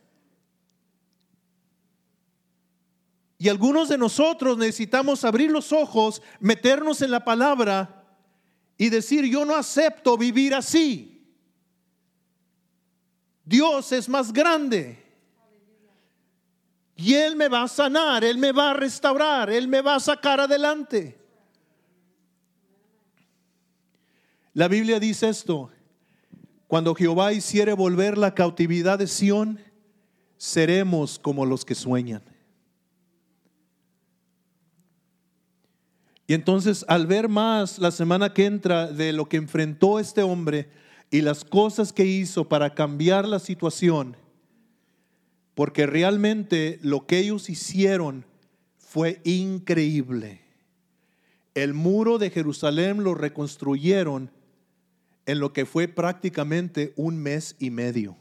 Y 3.38 3.48
algunos 3.48 3.88
de 3.88 3.98
nosotros 3.98 4.56
necesitamos 4.56 5.24
abrir 5.24 5.50
los 5.50 5.72
ojos, 5.72 6.22
meternos 6.40 7.02
en 7.02 7.10
la 7.10 7.24
palabra 7.24 8.06
y 8.78 8.88
decir, 8.88 9.26
yo 9.26 9.44
no 9.44 9.54
acepto 9.54 10.16
vivir 10.16 10.54
así. 10.54 11.28
Dios 13.44 13.92
es 13.92 14.08
más 14.08 14.32
grande. 14.32 15.04
Y 16.96 17.14
Él 17.14 17.36
me 17.36 17.48
va 17.48 17.64
a 17.64 17.68
sanar, 17.68 18.24
Él 18.24 18.38
me 18.38 18.52
va 18.52 18.70
a 18.70 18.74
restaurar, 18.74 19.50
Él 19.50 19.68
me 19.68 19.82
va 19.82 19.96
a 19.96 20.00
sacar 20.00 20.40
adelante. 20.40 21.23
La 24.54 24.68
Biblia 24.68 25.00
dice 25.00 25.28
esto, 25.28 25.70
cuando 26.68 26.94
Jehová 26.94 27.32
hiciere 27.32 27.72
volver 27.72 28.16
la 28.16 28.34
cautividad 28.34 29.00
de 29.00 29.08
Sión, 29.08 29.58
seremos 30.36 31.18
como 31.18 31.44
los 31.44 31.64
que 31.64 31.74
sueñan. 31.74 32.22
Y 36.28 36.34
entonces 36.34 36.84
al 36.86 37.08
ver 37.08 37.28
más 37.28 37.80
la 37.80 37.90
semana 37.90 38.32
que 38.32 38.46
entra 38.46 38.86
de 38.86 39.12
lo 39.12 39.28
que 39.28 39.38
enfrentó 39.38 39.98
este 39.98 40.22
hombre 40.22 40.70
y 41.10 41.20
las 41.20 41.44
cosas 41.44 41.92
que 41.92 42.06
hizo 42.06 42.48
para 42.48 42.74
cambiar 42.74 43.26
la 43.26 43.40
situación, 43.40 44.16
porque 45.56 45.84
realmente 45.84 46.78
lo 46.80 47.06
que 47.06 47.18
ellos 47.18 47.50
hicieron 47.50 48.24
fue 48.78 49.20
increíble. 49.24 50.42
El 51.54 51.74
muro 51.74 52.18
de 52.18 52.30
Jerusalén 52.30 53.02
lo 53.02 53.14
reconstruyeron 53.14 54.30
en 55.26 55.38
lo 55.40 55.52
que 55.52 55.66
fue 55.66 55.88
prácticamente 55.88 56.92
un 56.96 57.16
mes 57.16 57.56
y 57.58 57.70
medio. 57.70 58.16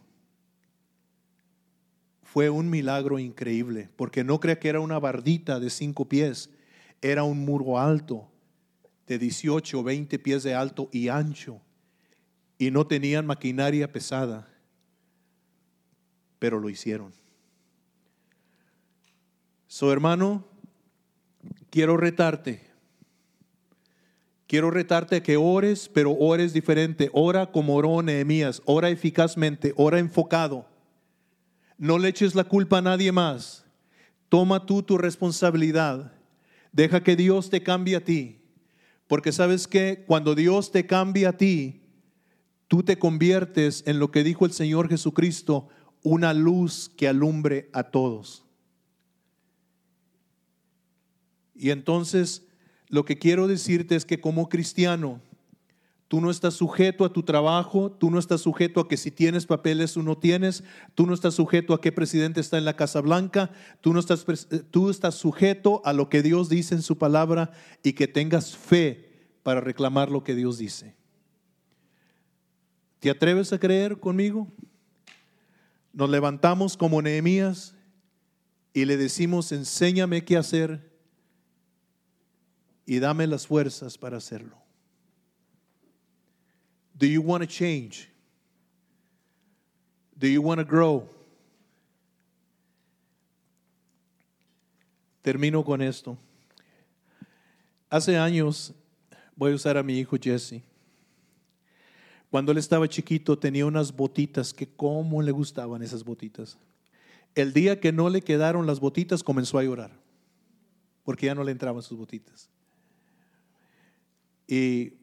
Fue 2.22 2.50
un 2.50 2.70
milagro 2.70 3.20
increíble, 3.20 3.90
porque 3.96 4.24
no 4.24 4.40
crea 4.40 4.60
que 4.60 4.70
era 4.70 4.80
una 4.80 5.00
bardita 5.00 5.60
de 5.60 5.70
cinco 5.70 6.10
pies, 6.10 6.50
era 7.02 7.24
un 7.24 7.46
muro 7.46 7.80
alto, 7.80 8.30
de 9.06 9.20
18 9.20 9.80
o 9.80 9.84
20 9.84 10.18
pies 10.20 10.44
de 10.44 10.56
alto 10.56 10.90
y 10.92 11.10
ancho, 11.10 11.62
y 12.58 12.72
no 12.72 12.88
tenían 12.88 13.26
maquinaria 13.26 13.92
pesada, 13.92 14.48
pero 16.40 16.60
lo 16.60 16.70
hicieron. 16.70 17.14
So 19.68 19.92
hermano, 19.92 20.46
quiero 21.70 21.98
retarte 21.98 22.73
Quiero 24.54 24.70
retarte 24.70 25.16
a 25.16 25.24
que 25.24 25.36
ores, 25.36 25.90
pero 25.92 26.12
ores 26.12 26.54
diferente. 26.54 27.10
Ora 27.12 27.52
como 27.52 27.74
oró 27.74 28.04
Nehemías. 28.04 28.62
Ora 28.66 28.92
eficazmente, 28.92 29.74
ora 29.78 29.98
enfocado. 29.98 30.70
No 31.80 31.98
le 31.98 32.10
eches 32.10 32.36
la 32.36 32.44
culpa 32.44 32.78
a 32.78 32.82
nadie 32.84 33.12
más. 33.12 33.66
Toma 34.30 34.64
tú 34.68 34.84
tu 34.84 35.00
responsabilidad. 35.00 36.14
Deja 36.72 37.02
que 37.02 37.16
Dios 37.16 37.50
te 37.50 37.64
cambie 37.64 37.96
a 37.96 38.04
ti. 38.04 38.44
Porque 39.08 39.32
sabes 39.32 39.68
que 39.68 40.04
cuando 40.06 40.36
Dios 40.36 40.72
te 40.72 40.86
cambia 40.86 41.30
a 41.30 41.38
ti, 41.38 41.82
tú 42.68 42.84
te 42.84 43.00
conviertes 43.00 43.82
en 43.88 43.98
lo 43.98 44.12
que 44.12 44.24
dijo 44.24 44.46
el 44.46 44.54
Señor 44.54 44.88
Jesucristo, 44.88 45.68
una 46.04 46.32
luz 46.32 46.92
que 46.96 47.08
alumbre 47.08 47.72
a 47.74 47.86
todos. 47.86 48.46
Y 51.56 51.72
entonces 51.72 52.44
lo 52.94 53.06
que 53.06 53.18
quiero 53.18 53.48
decirte 53.48 53.96
es 53.96 54.06
que 54.06 54.22
como 54.22 54.50
cristiano, 54.50 55.20
tú 56.08 56.22
no 56.22 56.30
estás 56.30 56.54
sujeto 56.54 57.06
a 57.06 57.12
tu 57.12 57.24
trabajo, 57.24 57.92
tú 57.92 58.12
no 58.12 58.20
estás 58.20 58.42
sujeto 58.42 58.80
a 58.80 58.88
que 58.88 58.98
si 58.98 59.10
tienes 59.10 59.48
papeles 59.48 59.98
o 59.98 60.04
no 60.04 60.16
tienes, 60.16 60.64
tú 60.94 61.08
no 61.08 61.16
estás 61.16 61.34
sujeto 61.34 61.74
a 61.74 61.82
qué 61.82 61.92
presidente 61.92 62.40
está 62.40 62.60
en 62.60 62.66
la 62.66 62.76
Casa 62.76 63.02
Blanca, 63.02 63.50
tú 63.82 63.94
no 63.94 64.00
estás, 64.00 64.28
eh, 64.52 64.62
tú 64.70 64.92
estás 64.92 65.16
sujeto 65.16 65.82
a 65.86 65.92
lo 65.92 66.08
que 66.08 66.22
Dios 66.22 66.50
dice 66.50 66.76
en 66.76 66.84
su 66.84 67.00
palabra 67.00 67.50
y 67.82 67.94
que 67.94 68.08
tengas 68.08 68.56
fe 68.56 69.10
para 69.42 69.60
reclamar 69.60 70.12
lo 70.12 70.24
que 70.24 70.36
Dios 70.36 70.60
dice. 70.60 70.96
¿Te 73.00 73.10
atreves 73.10 73.54
a 73.54 73.60
creer 73.60 74.00
conmigo? 74.00 74.48
Nos 75.94 76.12
levantamos 76.12 76.78
como 76.78 77.02
Nehemías 77.02 77.74
y 78.72 78.86
le 78.86 78.98
decimos, 78.98 79.52
enséñame 79.52 80.24
qué 80.24 80.38
hacer 80.38 80.93
y 82.86 83.00
dame 83.00 83.28
las 83.28 83.48
fuerzas 83.48 83.98
para 83.98 84.18
hacerlo. 84.18 84.58
Do 86.94 87.06
you 87.06 87.22
want 87.22 87.42
to 87.44 87.48
change? 87.48 88.10
Do 90.16 90.28
you 90.28 90.42
want 90.42 90.60
to 90.60 90.66
grow? 90.66 91.10
Termino 95.22 95.64
con 95.64 95.82
esto. 95.82 96.18
Hace 97.90 98.18
años, 98.18 98.74
voy 99.36 99.54
a 99.54 99.56
usar 99.56 99.78
a 99.78 99.84
mi 99.84 99.98
hijo 99.98 100.18
Jesse. 100.22 100.62
Cuando 102.30 102.52
él 102.52 102.58
estaba 102.58 102.90
chiquito 102.90 103.38
tenía 103.38 103.66
unas 103.66 103.96
botitas 103.96 104.54
que 104.54 104.68
cómo 104.68 105.22
le 105.22 105.32
gustaban 105.32 105.84
esas 105.84 106.04
botitas. 106.04 106.58
El 107.36 107.54
día 107.54 107.80
que 107.80 107.92
no 107.92 108.10
le 108.10 108.22
quedaron 108.22 108.66
las 108.66 108.80
botitas 108.80 109.24
comenzó 109.24 109.58
a 109.58 109.64
llorar 109.64 110.04
porque 111.04 111.28
ya 111.28 111.36
no 111.36 111.44
le 111.44 111.52
entraban 111.52 111.82
sus 111.82 111.98
botitas. 111.98 112.50
Y 114.48 114.94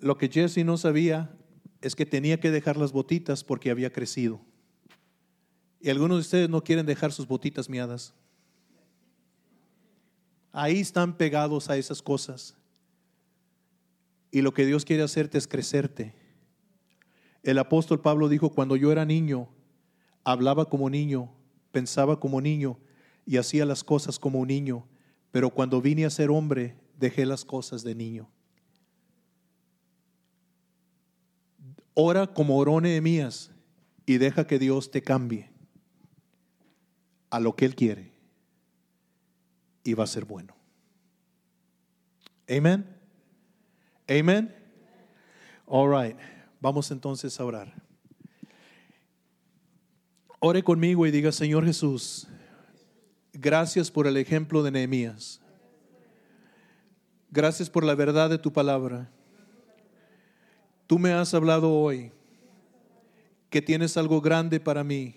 lo 0.00 0.16
que 0.16 0.28
Jesse 0.28 0.64
no 0.64 0.76
sabía 0.76 1.36
es 1.80 1.94
que 1.94 2.06
tenía 2.06 2.40
que 2.40 2.50
dejar 2.50 2.76
las 2.76 2.92
botitas 2.92 3.44
porque 3.44 3.70
había 3.70 3.92
crecido. 3.92 4.40
Y 5.80 5.90
algunos 5.90 6.16
de 6.16 6.22
ustedes 6.22 6.48
no 6.48 6.64
quieren 6.64 6.86
dejar 6.86 7.12
sus 7.12 7.26
botitas 7.26 7.68
miadas. 7.68 8.14
Ahí 10.50 10.80
están 10.80 11.16
pegados 11.16 11.68
a 11.68 11.76
esas 11.76 12.00
cosas. 12.00 12.56
Y 14.30 14.40
lo 14.40 14.54
que 14.54 14.66
Dios 14.66 14.84
quiere 14.84 15.02
hacerte 15.02 15.36
es 15.36 15.46
crecerte. 15.46 16.14
El 17.42 17.58
apóstol 17.58 18.00
Pablo 18.00 18.28
dijo, 18.28 18.50
cuando 18.50 18.76
yo 18.76 18.90
era 18.90 19.04
niño, 19.04 19.48
hablaba 20.24 20.70
como 20.70 20.88
niño, 20.88 21.30
pensaba 21.70 22.18
como 22.18 22.40
niño 22.40 22.78
y 23.26 23.36
hacía 23.36 23.66
las 23.66 23.84
cosas 23.84 24.18
como 24.18 24.40
un 24.40 24.48
niño, 24.48 24.86
pero 25.30 25.50
cuando 25.50 25.82
vine 25.82 26.06
a 26.06 26.10
ser 26.10 26.30
hombre, 26.30 26.76
dejé 26.98 27.26
las 27.26 27.44
cosas 27.44 27.84
de 27.84 27.94
niño. 27.94 28.30
Ora 31.94 32.26
como 32.26 32.58
oró 32.58 32.80
Nehemías 32.80 33.50
y 34.04 34.18
deja 34.18 34.46
que 34.46 34.58
Dios 34.58 34.90
te 34.90 35.02
cambie 35.02 35.50
a 37.30 37.40
lo 37.40 37.54
que 37.56 37.64
Él 37.64 37.74
quiere 37.74 38.12
y 39.84 39.94
va 39.94 40.04
a 40.04 40.08
ser 40.08 40.24
bueno. 40.24 40.54
Amén. 42.48 42.84
Amén. 44.08 44.54
All 45.66 45.90
right. 45.90 46.16
Vamos 46.60 46.90
entonces 46.90 47.38
a 47.38 47.44
orar. 47.44 47.74
Ore 50.40 50.62
conmigo 50.62 51.06
y 51.06 51.10
diga, 51.10 51.32
Señor 51.32 51.64
Jesús, 51.64 52.26
gracias 53.32 53.90
por 53.90 54.06
el 54.06 54.16
ejemplo 54.16 54.62
de 54.62 54.70
Nehemías. 54.70 55.40
Gracias 57.30 57.70
por 57.70 57.82
la 57.82 57.94
verdad 57.94 58.30
de 58.30 58.38
tu 58.38 58.52
palabra. 58.52 59.10
Tú 60.86 60.98
me 60.98 61.12
has 61.12 61.32
hablado 61.32 61.72
hoy 61.72 62.12
que 63.48 63.62
tienes 63.62 63.96
algo 63.96 64.20
grande 64.20 64.60
para 64.60 64.84
mí 64.84 65.14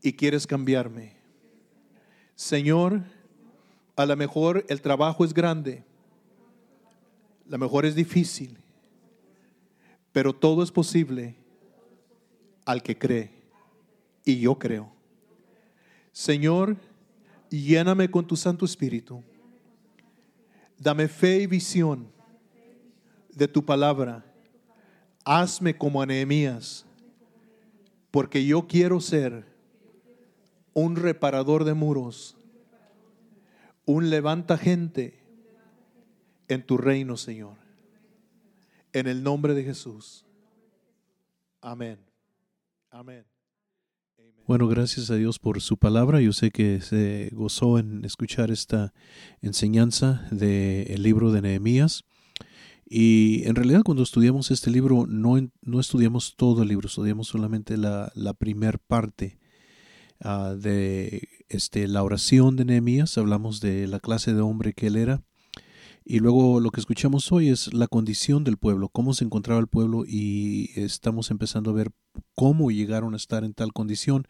y 0.00 0.12
quieres 0.12 0.46
cambiarme. 0.46 1.16
Señor, 2.34 3.02
a 3.96 4.06
lo 4.06 4.16
mejor 4.16 4.64
el 4.68 4.80
trabajo 4.80 5.24
es 5.24 5.34
grande, 5.34 5.84
a 7.46 7.50
lo 7.50 7.58
mejor 7.58 7.84
es 7.84 7.94
difícil, 7.94 8.56
pero 10.12 10.32
todo 10.32 10.62
es 10.62 10.70
posible 10.70 11.34
al 12.64 12.82
que 12.82 12.96
cree. 12.96 13.30
Y 14.24 14.40
yo 14.40 14.58
creo. 14.58 14.90
Señor, 16.12 16.76
lléname 17.50 18.10
con 18.10 18.26
tu 18.26 18.36
Santo 18.36 18.64
Espíritu. 18.64 19.22
Dame 20.78 21.08
fe 21.08 21.40
y 21.40 21.46
visión 21.46 22.17
de 23.38 23.48
tu 23.48 23.64
palabra. 23.64 24.24
Hazme 25.24 25.76
como 25.76 26.02
a 26.02 26.06
Nehemías, 26.06 26.84
porque 28.10 28.44
yo 28.44 28.66
quiero 28.66 29.00
ser 29.00 29.46
un 30.74 30.96
reparador 30.96 31.64
de 31.64 31.74
muros, 31.74 32.36
un 33.84 34.10
levanta 34.10 34.58
gente 34.58 35.22
en 36.48 36.66
tu 36.66 36.76
reino, 36.78 37.16
Señor. 37.16 37.56
En 38.92 39.06
el 39.06 39.22
nombre 39.22 39.54
de 39.54 39.64
Jesús. 39.64 40.24
Amén. 41.60 41.98
Amén. 42.90 43.24
Bueno, 44.46 44.66
gracias 44.66 45.10
a 45.10 45.16
Dios 45.16 45.38
por 45.38 45.60
su 45.60 45.76
palabra. 45.76 46.20
Yo 46.22 46.32
sé 46.32 46.50
que 46.50 46.80
se 46.80 47.28
gozó 47.32 47.78
en 47.78 48.04
escuchar 48.04 48.50
esta 48.50 48.94
enseñanza 49.42 50.26
del 50.30 51.02
libro 51.02 51.30
de 51.30 51.42
Nehemías. 51.42 52.04
Y 52.90 53.46
en 53.46 53.54
realidad 53.54 53.82
cuando 53.84 54.02
estudiamos 54.02 54.50
este 54.50 54.70
libro 54.70 55.04
no, 55.06 55.36
no 55.60 55.80
estudiamos 55.80 56.36
todo 56.36 56.62
el 56.62 56.68
libro, 56.68 56.86
estudiamos 56.86 57.28
solamente 57.28 57.76
la, 57.76 58.10
la 58.14 58.32
primer 58.32 58.78
parte 58.78 59.38
ah, 60.20 60.54
de 60.58 61.28
este, 61.50 61.86
la 61.86 62.02
oración 62.02 62.56
de 62.56 62.64
Nehemías, 62.64 63.18
hablamos 63.18 63.60
de 63.60 63.86
la 63.88 64.00
clase 64.00 64.32
de 64.32 64.40
hombre 64.40 64.72
que 64.72 64.86
él 64.86 64.96
era. 64.96 65.22
Y 66.02 66.20
luego 66.20 66.60
lo 66.60 66.70
que 66.70 66.80
escuchamos 66.80 67.30
hoy 67.30 67.50
es 67.50 67.74
la 67.74 67.88
condición 67.88 68.42
del 68.42 68.56
pueblo, 68.56 68.88
cómo 68.88 69.12
se 69.12 69.26
encontraba 69.26 69.60
el 69.60 69.66
pueblo 69.66 70.04
y 70.06 70.70
estamos 70.74 71.30
empezando 71.30 71.70
a 71.70 71.74
ver 71.74 71.90
cómo 72.34 72.70
llegaron 72.70 73.12
a 73.12 73.18
estar 73.18 73.44
en 73.44 73.52
tal 73.52 73.74
condición. 73.74 74.26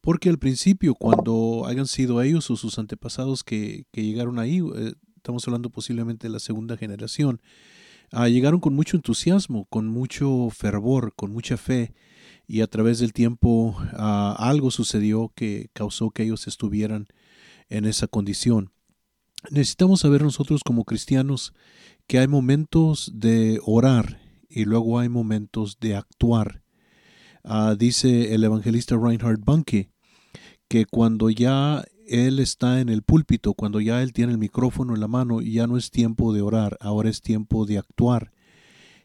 Porque 0.00 0.28
al 0.28 0.38
principio, 0.38 0.94
cuando 0.94 1.64
hayan 1.66 1.88
sido 1.88 2.22
ellos 2.22 2.48
o 2.52 2.56
sus 2.56 2.78
antepasados 2.78 3.42
que, 3.42 3.86
que 3.90 4.04
llegaron 4.04 4.38
ahí, 4.38 4.60
eh, 4.76 4.92
estamos 5.16 5.44
hablando 5.48 5.70
posiblemente 5.70 6.28
de 6.28 6.32
la 6.32 6.38
segunda 6.38 6.76
generación, 6.76 7.40
Ah, 8.10 8.28
llegaron 8.28 8.60
con 8.60 8.74
mucho 8.74 8.96
entusiasmo, 8.96 9.66
con 9.66 9.86
mucho 9.86 10.48
fervor, 10.50 11.12
con 11.14 11.32
mucha 11.32 11.56
fe, 11.56 11.92
y 12.46 12.62
a 12.62 12.66
través 12.66 12.98
del 12.98 13.12
tiempo 13.12 13.76
ah, 13.92 14.34
algo 14.38 14.70
sucedió 14.70 15.32
que 15.34 15.68
causó 15.74 16.10
que 16.10 16.22
ellos 16.22 16.46
estuvieran 16.46 17.08
en 17.68 17.84
esa 17.84 18.06
condición. 18.06 18.72
Necesitamos 19.50 20.00
saber 20.00 20.22
nosotros 20.22 20.62
como 20.64 20.84
cristianos 20.84 21.52
que 22.06 22.18
hay 22.18 22.26
momentos 22.26 23.12
de 23.14 23.60
orar 23.64 24.20
y 24.48 24.64
luego 24.64 24.98
hay 24.98 25.08
momentos 25.08 25.78
de 25.78 25.94
actuar. 25.94 26.62
Ah, 27.44 27.76
dice 27.78 28.34
el 28.34 28.42
evangelista 28.42 28.96
Reinhard 28.96 29.40
Bunke 29.40 29.90
que 30.68 30.86
cuando 30.86 31.30
ya 31.30 31.84
él 32.08 32.38
está 32.38 32.80
en 32.80 32.88
el 32.88 33.02
púlpito, 33.02 33.54
cuando 33.54 33.80
ya 33.80 34.02
Él 34.02 34.12
tiene 34.12 34.32
el 34.32 34.38
micrófono 34.38 34.94
en 34.94 35.00
la 35.00 35.08
mano, 35.08 35.40
ya 35.42 35.66
no 35.66 35.76
es 35.76 35.90
tiempo 35.90 36.32
de 36.32 36.42
orar, 36.42 36.78
ahora 36.80 37.10
es 37.10 37.20
tiempo 37.20 37.66
de 37.66 37.78
actuar. 37.78 38.32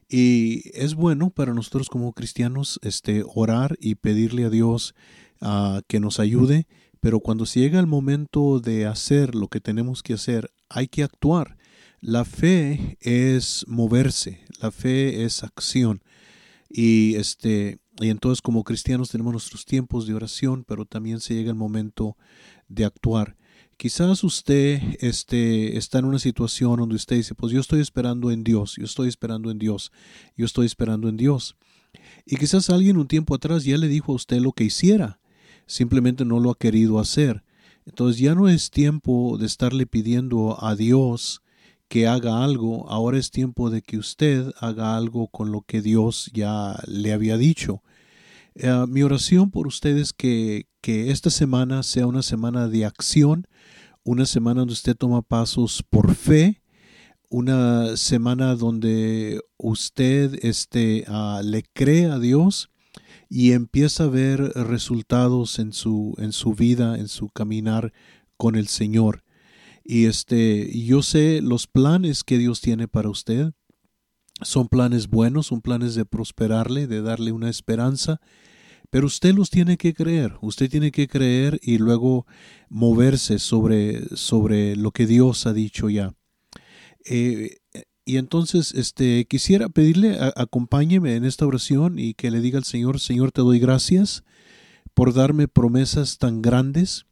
Y 0.10 0.70
es 0.74 0.96
bueno 0.96 1.30
para 1.30 1.54
nosotros 1.54 1.90
como 1.90 2.14
cristianos 2.14 2.80
este, 2.82 3.24
orar 3.36 3.78
y 3.80 3.96
pedirle 3.96 4.46
a 4.46 4.50
Dios 4.50 4.96
uh, 5.42 5.82
que 5.88 6.00
nos 6.00 6.20
ayude, 6.20 6.68
pero 7.00 7.20
cuando 7.20 7.46
se 7.46 7.60
llega 7.60 7.80
el 7.80 7.88
momento 7.88 8.60
de 8.60 8.86
hacer 8.86 9.36
lo 9.36 9.50
que 9.50 9.60
tenemos 9.60 10.02
que 10.04 10.14
hacer, 10.14 10.52
hay 10.70 10.88
que 10.88 11.04
actuar. 11.04 11.58
La 12.00 12.26
fe 12.26 12.98
es 13.02 13.66
moverse, 13.68 14.42
la 14.62 14.72
fe 14.72 15.26
es 15.26 15.44
acción. 15.44 16.04
Y 16.70 17.16
este 17.16 17.80
y 18.02 18.10
entonces 18.10 18.42
como 18.42 18.64
cristianos 18.64 19.10
tenemos 19.10 19.34
nuestros 19.34 19.66
tiempos 19.66 20.08
de 20.08 20.16
oración, 20.16 20.64
pero 20.64 20.86
también 20.86 21.20
se 21.20 21.36
llega 21.36 21.50
el 21.50 21.56
momento 21.56 22.18
de 22.74 22.86
actuar. 22.86 23.36
Quizás 23.78 24.24
usted 24.24 24.82
este, 25.00 25.78
está 25.78 26.00
en 26.00 26.06
una 26.06 26.20
situación 26.20 26.78
donde 26.78 26.96
usted 26.96 27.18
dice, 27.18 27.36
pues 27.36 27.52
yo 27.52 27.60
estoy 27.60 27.82
esperando 27.82 28.32
en 28.32 28.44
Dios, 28.44 28.76
yo 28.78 28.86
estoy 28.86 29.10
esperando 29.10 29.52
en 29.52 29.60
Dios, 29.60 29.92
yo 30.38 30.46
estoy 30.46 30.66
esperando 30.66 31.10
en 31.10 31.18
Dios. 31.18 31.58
Y 32.26 32.38
quizás 32.38 32.70
alguien 32.70 32.98
un 32.98 33.08
tiempo 33.08 33.36
atrás 33.36 33.64
ya 33.64 33.78
le 33.78 33.88
dijo 33.88 34.12
a 34.12 34.16
usted 34.16 34.40
lo 34.40 34.54
que 34.54 34.64
hiciera, 34.64 35.20
simplemente 35.66 36.24
no 36.26 36.40
lo 36.40 36.52
ha 36.52 36.58
querido 36.58 37.00
hacer. 37.00 37.44
Entonces 37.86 38.22
ya 38.22 38.36
no 38.36 38.48
es 38.48 38.72
tiempo 38.72 39.38
de 39.38 39.46
estarle 39.46 39.86
pidiendo 39.86 40.64
a 40.64 40.76
Dios 40.76 41.42
que 41.88 42.08
haga 42.08 42.44
algo, 42.44 42.90
ahora 42.90 43.18
es 43.18 43.30
tiempo 43.30 43.70
de 43.70 43.82
que 43.82 43.98
usted 43.98 44.52
haga 44.60 44.96
algo 44.96 45.28
con 45.28 45.52
lo 45.52 45.62
que 45.62 45.82
Dios 45.82 46.32
ya 46.34 46.80
le 46.88 47.14
había 47.14 47.38
dicho. 47.38 47.84
Eh, 48.56 48.86
mi 48.88 49.02
oración 49.04 49.52
por 49.52 49.68
ustedes 49.68 50.02
es 50.02 50.14
que, 50.14 50.68
que 50.82 51.12
esta 51.12 51.30
semana 51.30 51.84
sea 51.84 52.08
una 52.08 52.22
semana 52.22 52.68
de 52.68 52.86
acción, 52.86 53.48
una 54.04 54.26
semana 54.26 54.62
donde 54.62 54.74
usted 54.74 54.96
toma 54.96 55.22
pasos 55.22 55.84
por 55.90 56.14
fe, 56.14 56.62
una 57.30 57.98
semana 57.98 58.56
donde 58.56 59.42
usted 59.58 60.38
este, 60.44 61.06
uh, 61.08 61.42
le 61.44 61.64
cree 61.74 62.06
a 62.06 62.20
Dios 62.20 62.70
y 63.28 63.54
empieza 63.54 64.04
a 64.04 64.10
ver 64.10 64.40
resultados 64.40 65.58
en 65.58 65.74
su, 65.74 66.14
en 66.20 66.32
su 66.32 66.54
vida, 66.54 67.00
en 67.00 67.08
su 67.08 67.30
caminar 67.30 67.92
con 68.38 68.56
el 68.56 68.68
Señor. 68.68 69.24
Y 69.84 70.06
este, 70.06 70.72
yo 70.86 71.02
sé 71.02 71.42
los 71.42 71.66
planes 71.66 72.24
que 72.24 72.38
Dios 72.38 72.62
tiene 72.62 72.88
para 72.88 73.10
usted. 73.10 73.54
Son 74.42 74.68
planes 74.68 75.08
buenos, 75.08 75.48
son 75.48 75.62
planes 75.62 75.96
de 75.96 76.06
prosperarle, 76.06 76.88
de 76.88 77.02
darle 77.02 77.32
una 77.32 77.50
esperanza. 77.50 78.20
Pero 78.90 79.08
usted 79.08 79.34
los 79.34 79.50
tiene 79.50 79.78
que 79.78 79.94
creer, 79.94 80.36
usted 80.42 80.70
tiene 80.70 80.92
que 80.92 81.08
creer 81.08 81.60
y 81.64 81.78
luego 81.78 82.28
moverse 82.70 83.40
sobre, 83.40 84.16
sobre 84.16 84.76
lo 84.76 84.92
que 84.92 85.08
Dios 85.08 85.48
ha 85.48 85.54
dicho 85.54 85.90
ya. 85.90 86.14
Eh, 87.06 87.58
y 88.06 88.18
entonces 88.18 88.74
este, 88.74 89.26
quisiera 89.26 89.70
pedirle, 89.70 90.18
acompáñeme 90.36 91.16
en 91.16 91.24
esta 91.24 91.46
oración 91.46 91.98
y 92.00 92.14
que 92.14 92.32
le 92.32 92.42
diga 92.42 92.58
al 92.58 92.66
Señor, 92.66 93.00
Señor, 93.00 93.32
te 93.32 93.42
doy 93.42 93.60
gracias 93.60 94.24
por 94.94 95.14
darme 95.14 95.48
promesas 95.48 96.18
tan 96.18 96.42
grandes, 96.42 97.06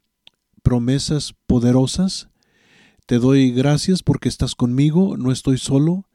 promesas 0.62 1.34
poderosas, 1.46 2.28
te 3.06 3.18
doy 3.18 3.50
gracias 3.50 4.02
porque 4.02 4.28
estás 4.28 4.54
conmigo, 4.54 5.16
no 5.16 5.32
estoy 5.32 5.58
solo. 5.58 6.06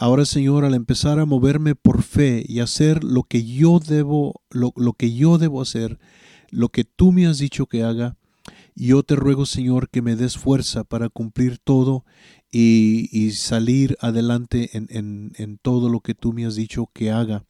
Ahora, 0.00 0.24
Señor, 0.24 0.64
al 0.64 0.74
empezar 0.74 1.18
a 1.18 1.26
moverme 1.26 1.74
por 1.74 2.04
fe 2.04 2.44
y 2.46 2.60
hacer 2.60 3.02
lo 3.02 3.24
que 3.24 3.44
yo 3.44 3.80
debo, 3.80 4.42
lo, 4.48 4.92
que 4.92 5.12
yo 5.12 5.38
debo 5.38 5.60
hacer, 5.60 5.98
lo 6.50 6.68
que 6.68 6.84
tú 6.84 7.10
me 7.10 7.26
has 7.26 7.38
dicho 7.38 7.66
que 7.66 7.82
haga, 7.82 8.16
yo 8.76 9.02
te 9.02 9.16
ruego, 9.16 9.44
Señor, 9.44 9.90
que 9.90 10.00
me 10.00 10.14
des 10.14 10.38
fuerza 10.38 10.84
para 10.84 11.08
cumplir 11.08 11.58
todo 11.58 12.04
y, 12.52 13.32
salir 13.32 13.96
adelante 14.00 14.70
en, 14.76 15.32
en, 15.34 15.58
todo 15.58 15.88
lo 15.88 15.98
que 15.98 16.14
tú 16.14 16.32
me 16.32 16.46
has 16.46 16.54
dicho 16.54 16.88
que 16.94 17.10
haga. 17.10 17.44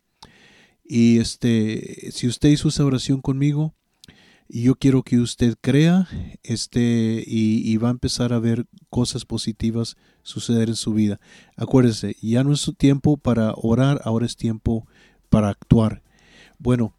Y 0.83 1.19
este, 1.19 2.11
si 2.13 2.29
usted 2.29 2.49
hizo 2.49 2.69
esa 2.69 2.83
oración 2.83 3.21
conmigo, 3.21 3.75
y 4.49 4.63
yo 4.63 4.77
quiero 4.77 5.03
que 5.03 5.19
usted 5.19 5.57
crea 5.61 6.09
este, 6.43 7.23
y, 7.27 7.77
va 7.77 7.89
a 7.89 7.93
empezar 7.93 8.33
a 8.33 8.39
ver 8.39 8.67
cosas 8.89 9.27
positivas 9.27 9.97
suceder 10.23 10.71
en 10.71 10.77
su 10.77 10.95
vida. 10.95 11.21
Acuérdese, 11.57 12.17
ya 12.23 12.43
no 12.45 12.55
es 12.55 12.73
tiempo 12.79 13.19
para 13.19 13.53
orar, 13.57 14.01
ahora 14.05 14.25
es 14.25 14.37
tiempo 14.37 14.87
para 15.29 15.51
actuar. 15.51 16.03
Bueno, 16.59 16.95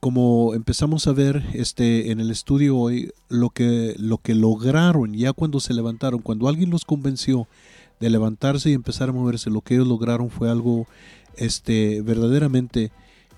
como 0.00 0.54
empezamos 0.54 1.06
a 1.06 1.12
ver 1.12 1.44
este 1.52 2.10
en 2.10 2.20
el 2.20 2.30
estudio 2.30 2.76
hoy 2.76 3.12
lo 3.28 3.50
que 3.50 3.94
lo 3.98 4.18
que 4.18 4.34
lograron 4.34 5.14
ya 5.14 5.32
cuando 5.32 5.60
se 5.60 5.74
levantaron 5.74 6.22
cuando 6.22 6.48
alguien 6.48 6.70
los 6.70 6.84
convenció 6.84 7.46
de 8.00 8.10
levantarse 8.10 8.70
y 8.70 8.72
empezar 8.72 9.10
a 9.10 9.12
moverse 9.12 9.48
lo 9.48 9.60
que 9.60 9.74
ellos 9.74 9.86
lograron 9.86 10.28
fue 10.28 10.50
algo 10.50 10.88
este 11.36 12.02
verdaderamente 12.02 12.90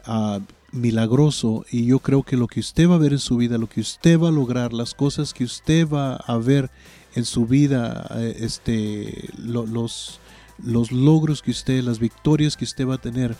ah, 0.06 0.40
milagroso 0.74 1.64
y 1.70 1.86
yo 1.86 2.00
creo 2.00 2.22
que 2.22 2.36
lo 2.36 2.48
que 2.48 2.60
usted 2.60 2.88
va 2.88 2.96
a 2.96 2.98
ver 2.98 3.12
en 3.12 3.18
su 3.18 3.36
vida 3.36 3.58
lo 3.58 3.68
que 3.68 3.80
usted 3.80 4.18
va 4.18 4.28
a 4.28 4.32
lograr 4.32 4.72
las 4.72 4.94
cosas 4.94 5.32
que 5.32 5.44
usted 5.44 5.88
va 5.88 6.16
a 6.16 6.36
ver 6.36 6.70
en 7.14 7.24
su 7.24 7.46
vida 7.46 8.06
eh, 8.16 8.36
este 8.40 9.28
los 9.38 10.20
los 10.62 10.92
logros 10.92 11.42
que 11.42 11.52
usted 11.52 11.82
las 11.82 11.98
victorias 11.98 12.56
que 12.56 12.64
usted 12.64 12.86
va 12.86 12.94
a 12.94 13.00
tener 13.00 13.36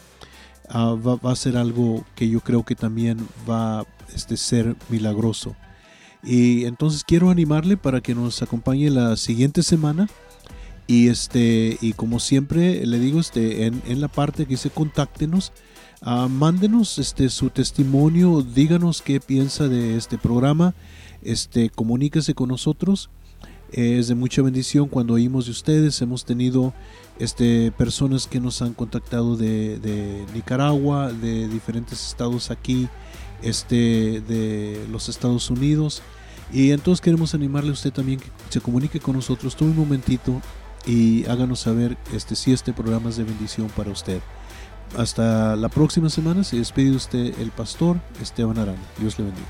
Ah, 0.69 0.95
va, 0.95 1.31
a 1.31 1.37
ser 1.37 1.57
algo 1.57 2.05
que 2.15 2.29
yo 2.29 2.41
creo 2.41 2.65
que 2.65 2.75
también 2.75 3.29
va 3.49 3.81
a 3.81 3.87
este, 4.15 4.37
ser 4.37 4.77
milagroso. 4.89 5.55
Y 6.23 6.65
entonces 6.65 7.05
quiero 7.05 7.29
animarle 7.29 7.77
para 7.77 8.01
que 8.01 8.15
nos 8.15 8.41
acompañe 8.41 8.89
la 8.91 9.17
siguiente 9.17 9.63
semana. 9.63 10.09
Y 10.87 11.09
este, 11.09 11.79
y 11.81 11.93
como 11.93 12.19
siempre 12.19 12.85
le 12.87 12.99
digo, 12.99 13.21
este, 13.21 13.67
en, 13.67 13.83
en 13.87 14.01
la 14.01 14.09
parte 14.09 14.45
que 14.45 14.51
dice 14.51 14.71
contáctenos, 14.71 15.53
uh, 16.07 16.29
mándenos 16.29 16.99
este, 16.99 17.29
su 17.29 17.51
testimonio, 17.51 18.43
díganos 18.43 19.03
qué 19.03 19.21
piensa 19.21 19.69
de 19.69 19.97
este 19.97 20.19
programa, 20.19 20.75
este, 21.23 21.71
comuníquese 21.71 22.35
con 22.35 22.49
nosotros. 22.49 23.11
Es 23.73 24.07
de 24.07 24.15
mucha 24.15 24.41
bendición 24.41 24.89
cuando 24.89 25.15
oímos 25.15 25.47
de 25.47 25.51
ustedes. 25.51 26.01
Hemos 26.01 26.25
tenido 26.25 26.73
este, 27.19 27.73
personas 27.73 28.29
que 28.29 28.39
nos 28.39 28.63
han 28.63 28.73
contactado 28.73 29.37
de, 29.37 30.25
Nicaragua, 30.33 31.13
de 31.13 31.49
diferentes 31.49 32.07
estados 32.07 32.53
aquí, 32.53 32.89
este, 33.43 34.21
de 34.21 34.87
los 34.93 35.09
Estados 35.09 35.51
Unidos. 35.51 36.03
Y 36.53 36.71
entonces 36.71 37.01
queremos 37.01 37.35
animarle 37.35 37.71
a 37.71 37.73
usted 37.73 37.93
también 37.93 38.21
que 38.21 38.27
se 38.49 38.61
comunique 38.61 39.01
con 39.01 39.17
nosotros, 39.17 39.57
tome 39.57 39.73
un 39.73 39.79
momentito 39.79 40.41
y 40.87 41.25
háganos 41.27 41.61
saber 41.61 41.97
este, 42.13 42.37
si 42.37 42.53
este 42.53 42.73
programa 42.73 43.11
es 43.11 43.17
de 43.17 43.25
bendición 43.25 43.69
para 43.75 43.91
usted. 43.91 44.21
Hasta 44.97 45.57
la 45.57 45.69
próxima 45.69 46.09
semana 46.09 46.45
se 46.45 46.57
despide 46.57 46.95
usted 46.95 47.39
el 47.41 47.51
pastor 47.51 47.99
Esteban 48.21 48.59
Arana. 48.59 48.79
Dios 48.99 49.19
le 49.19 49.25
bendiga. 49.25 49.47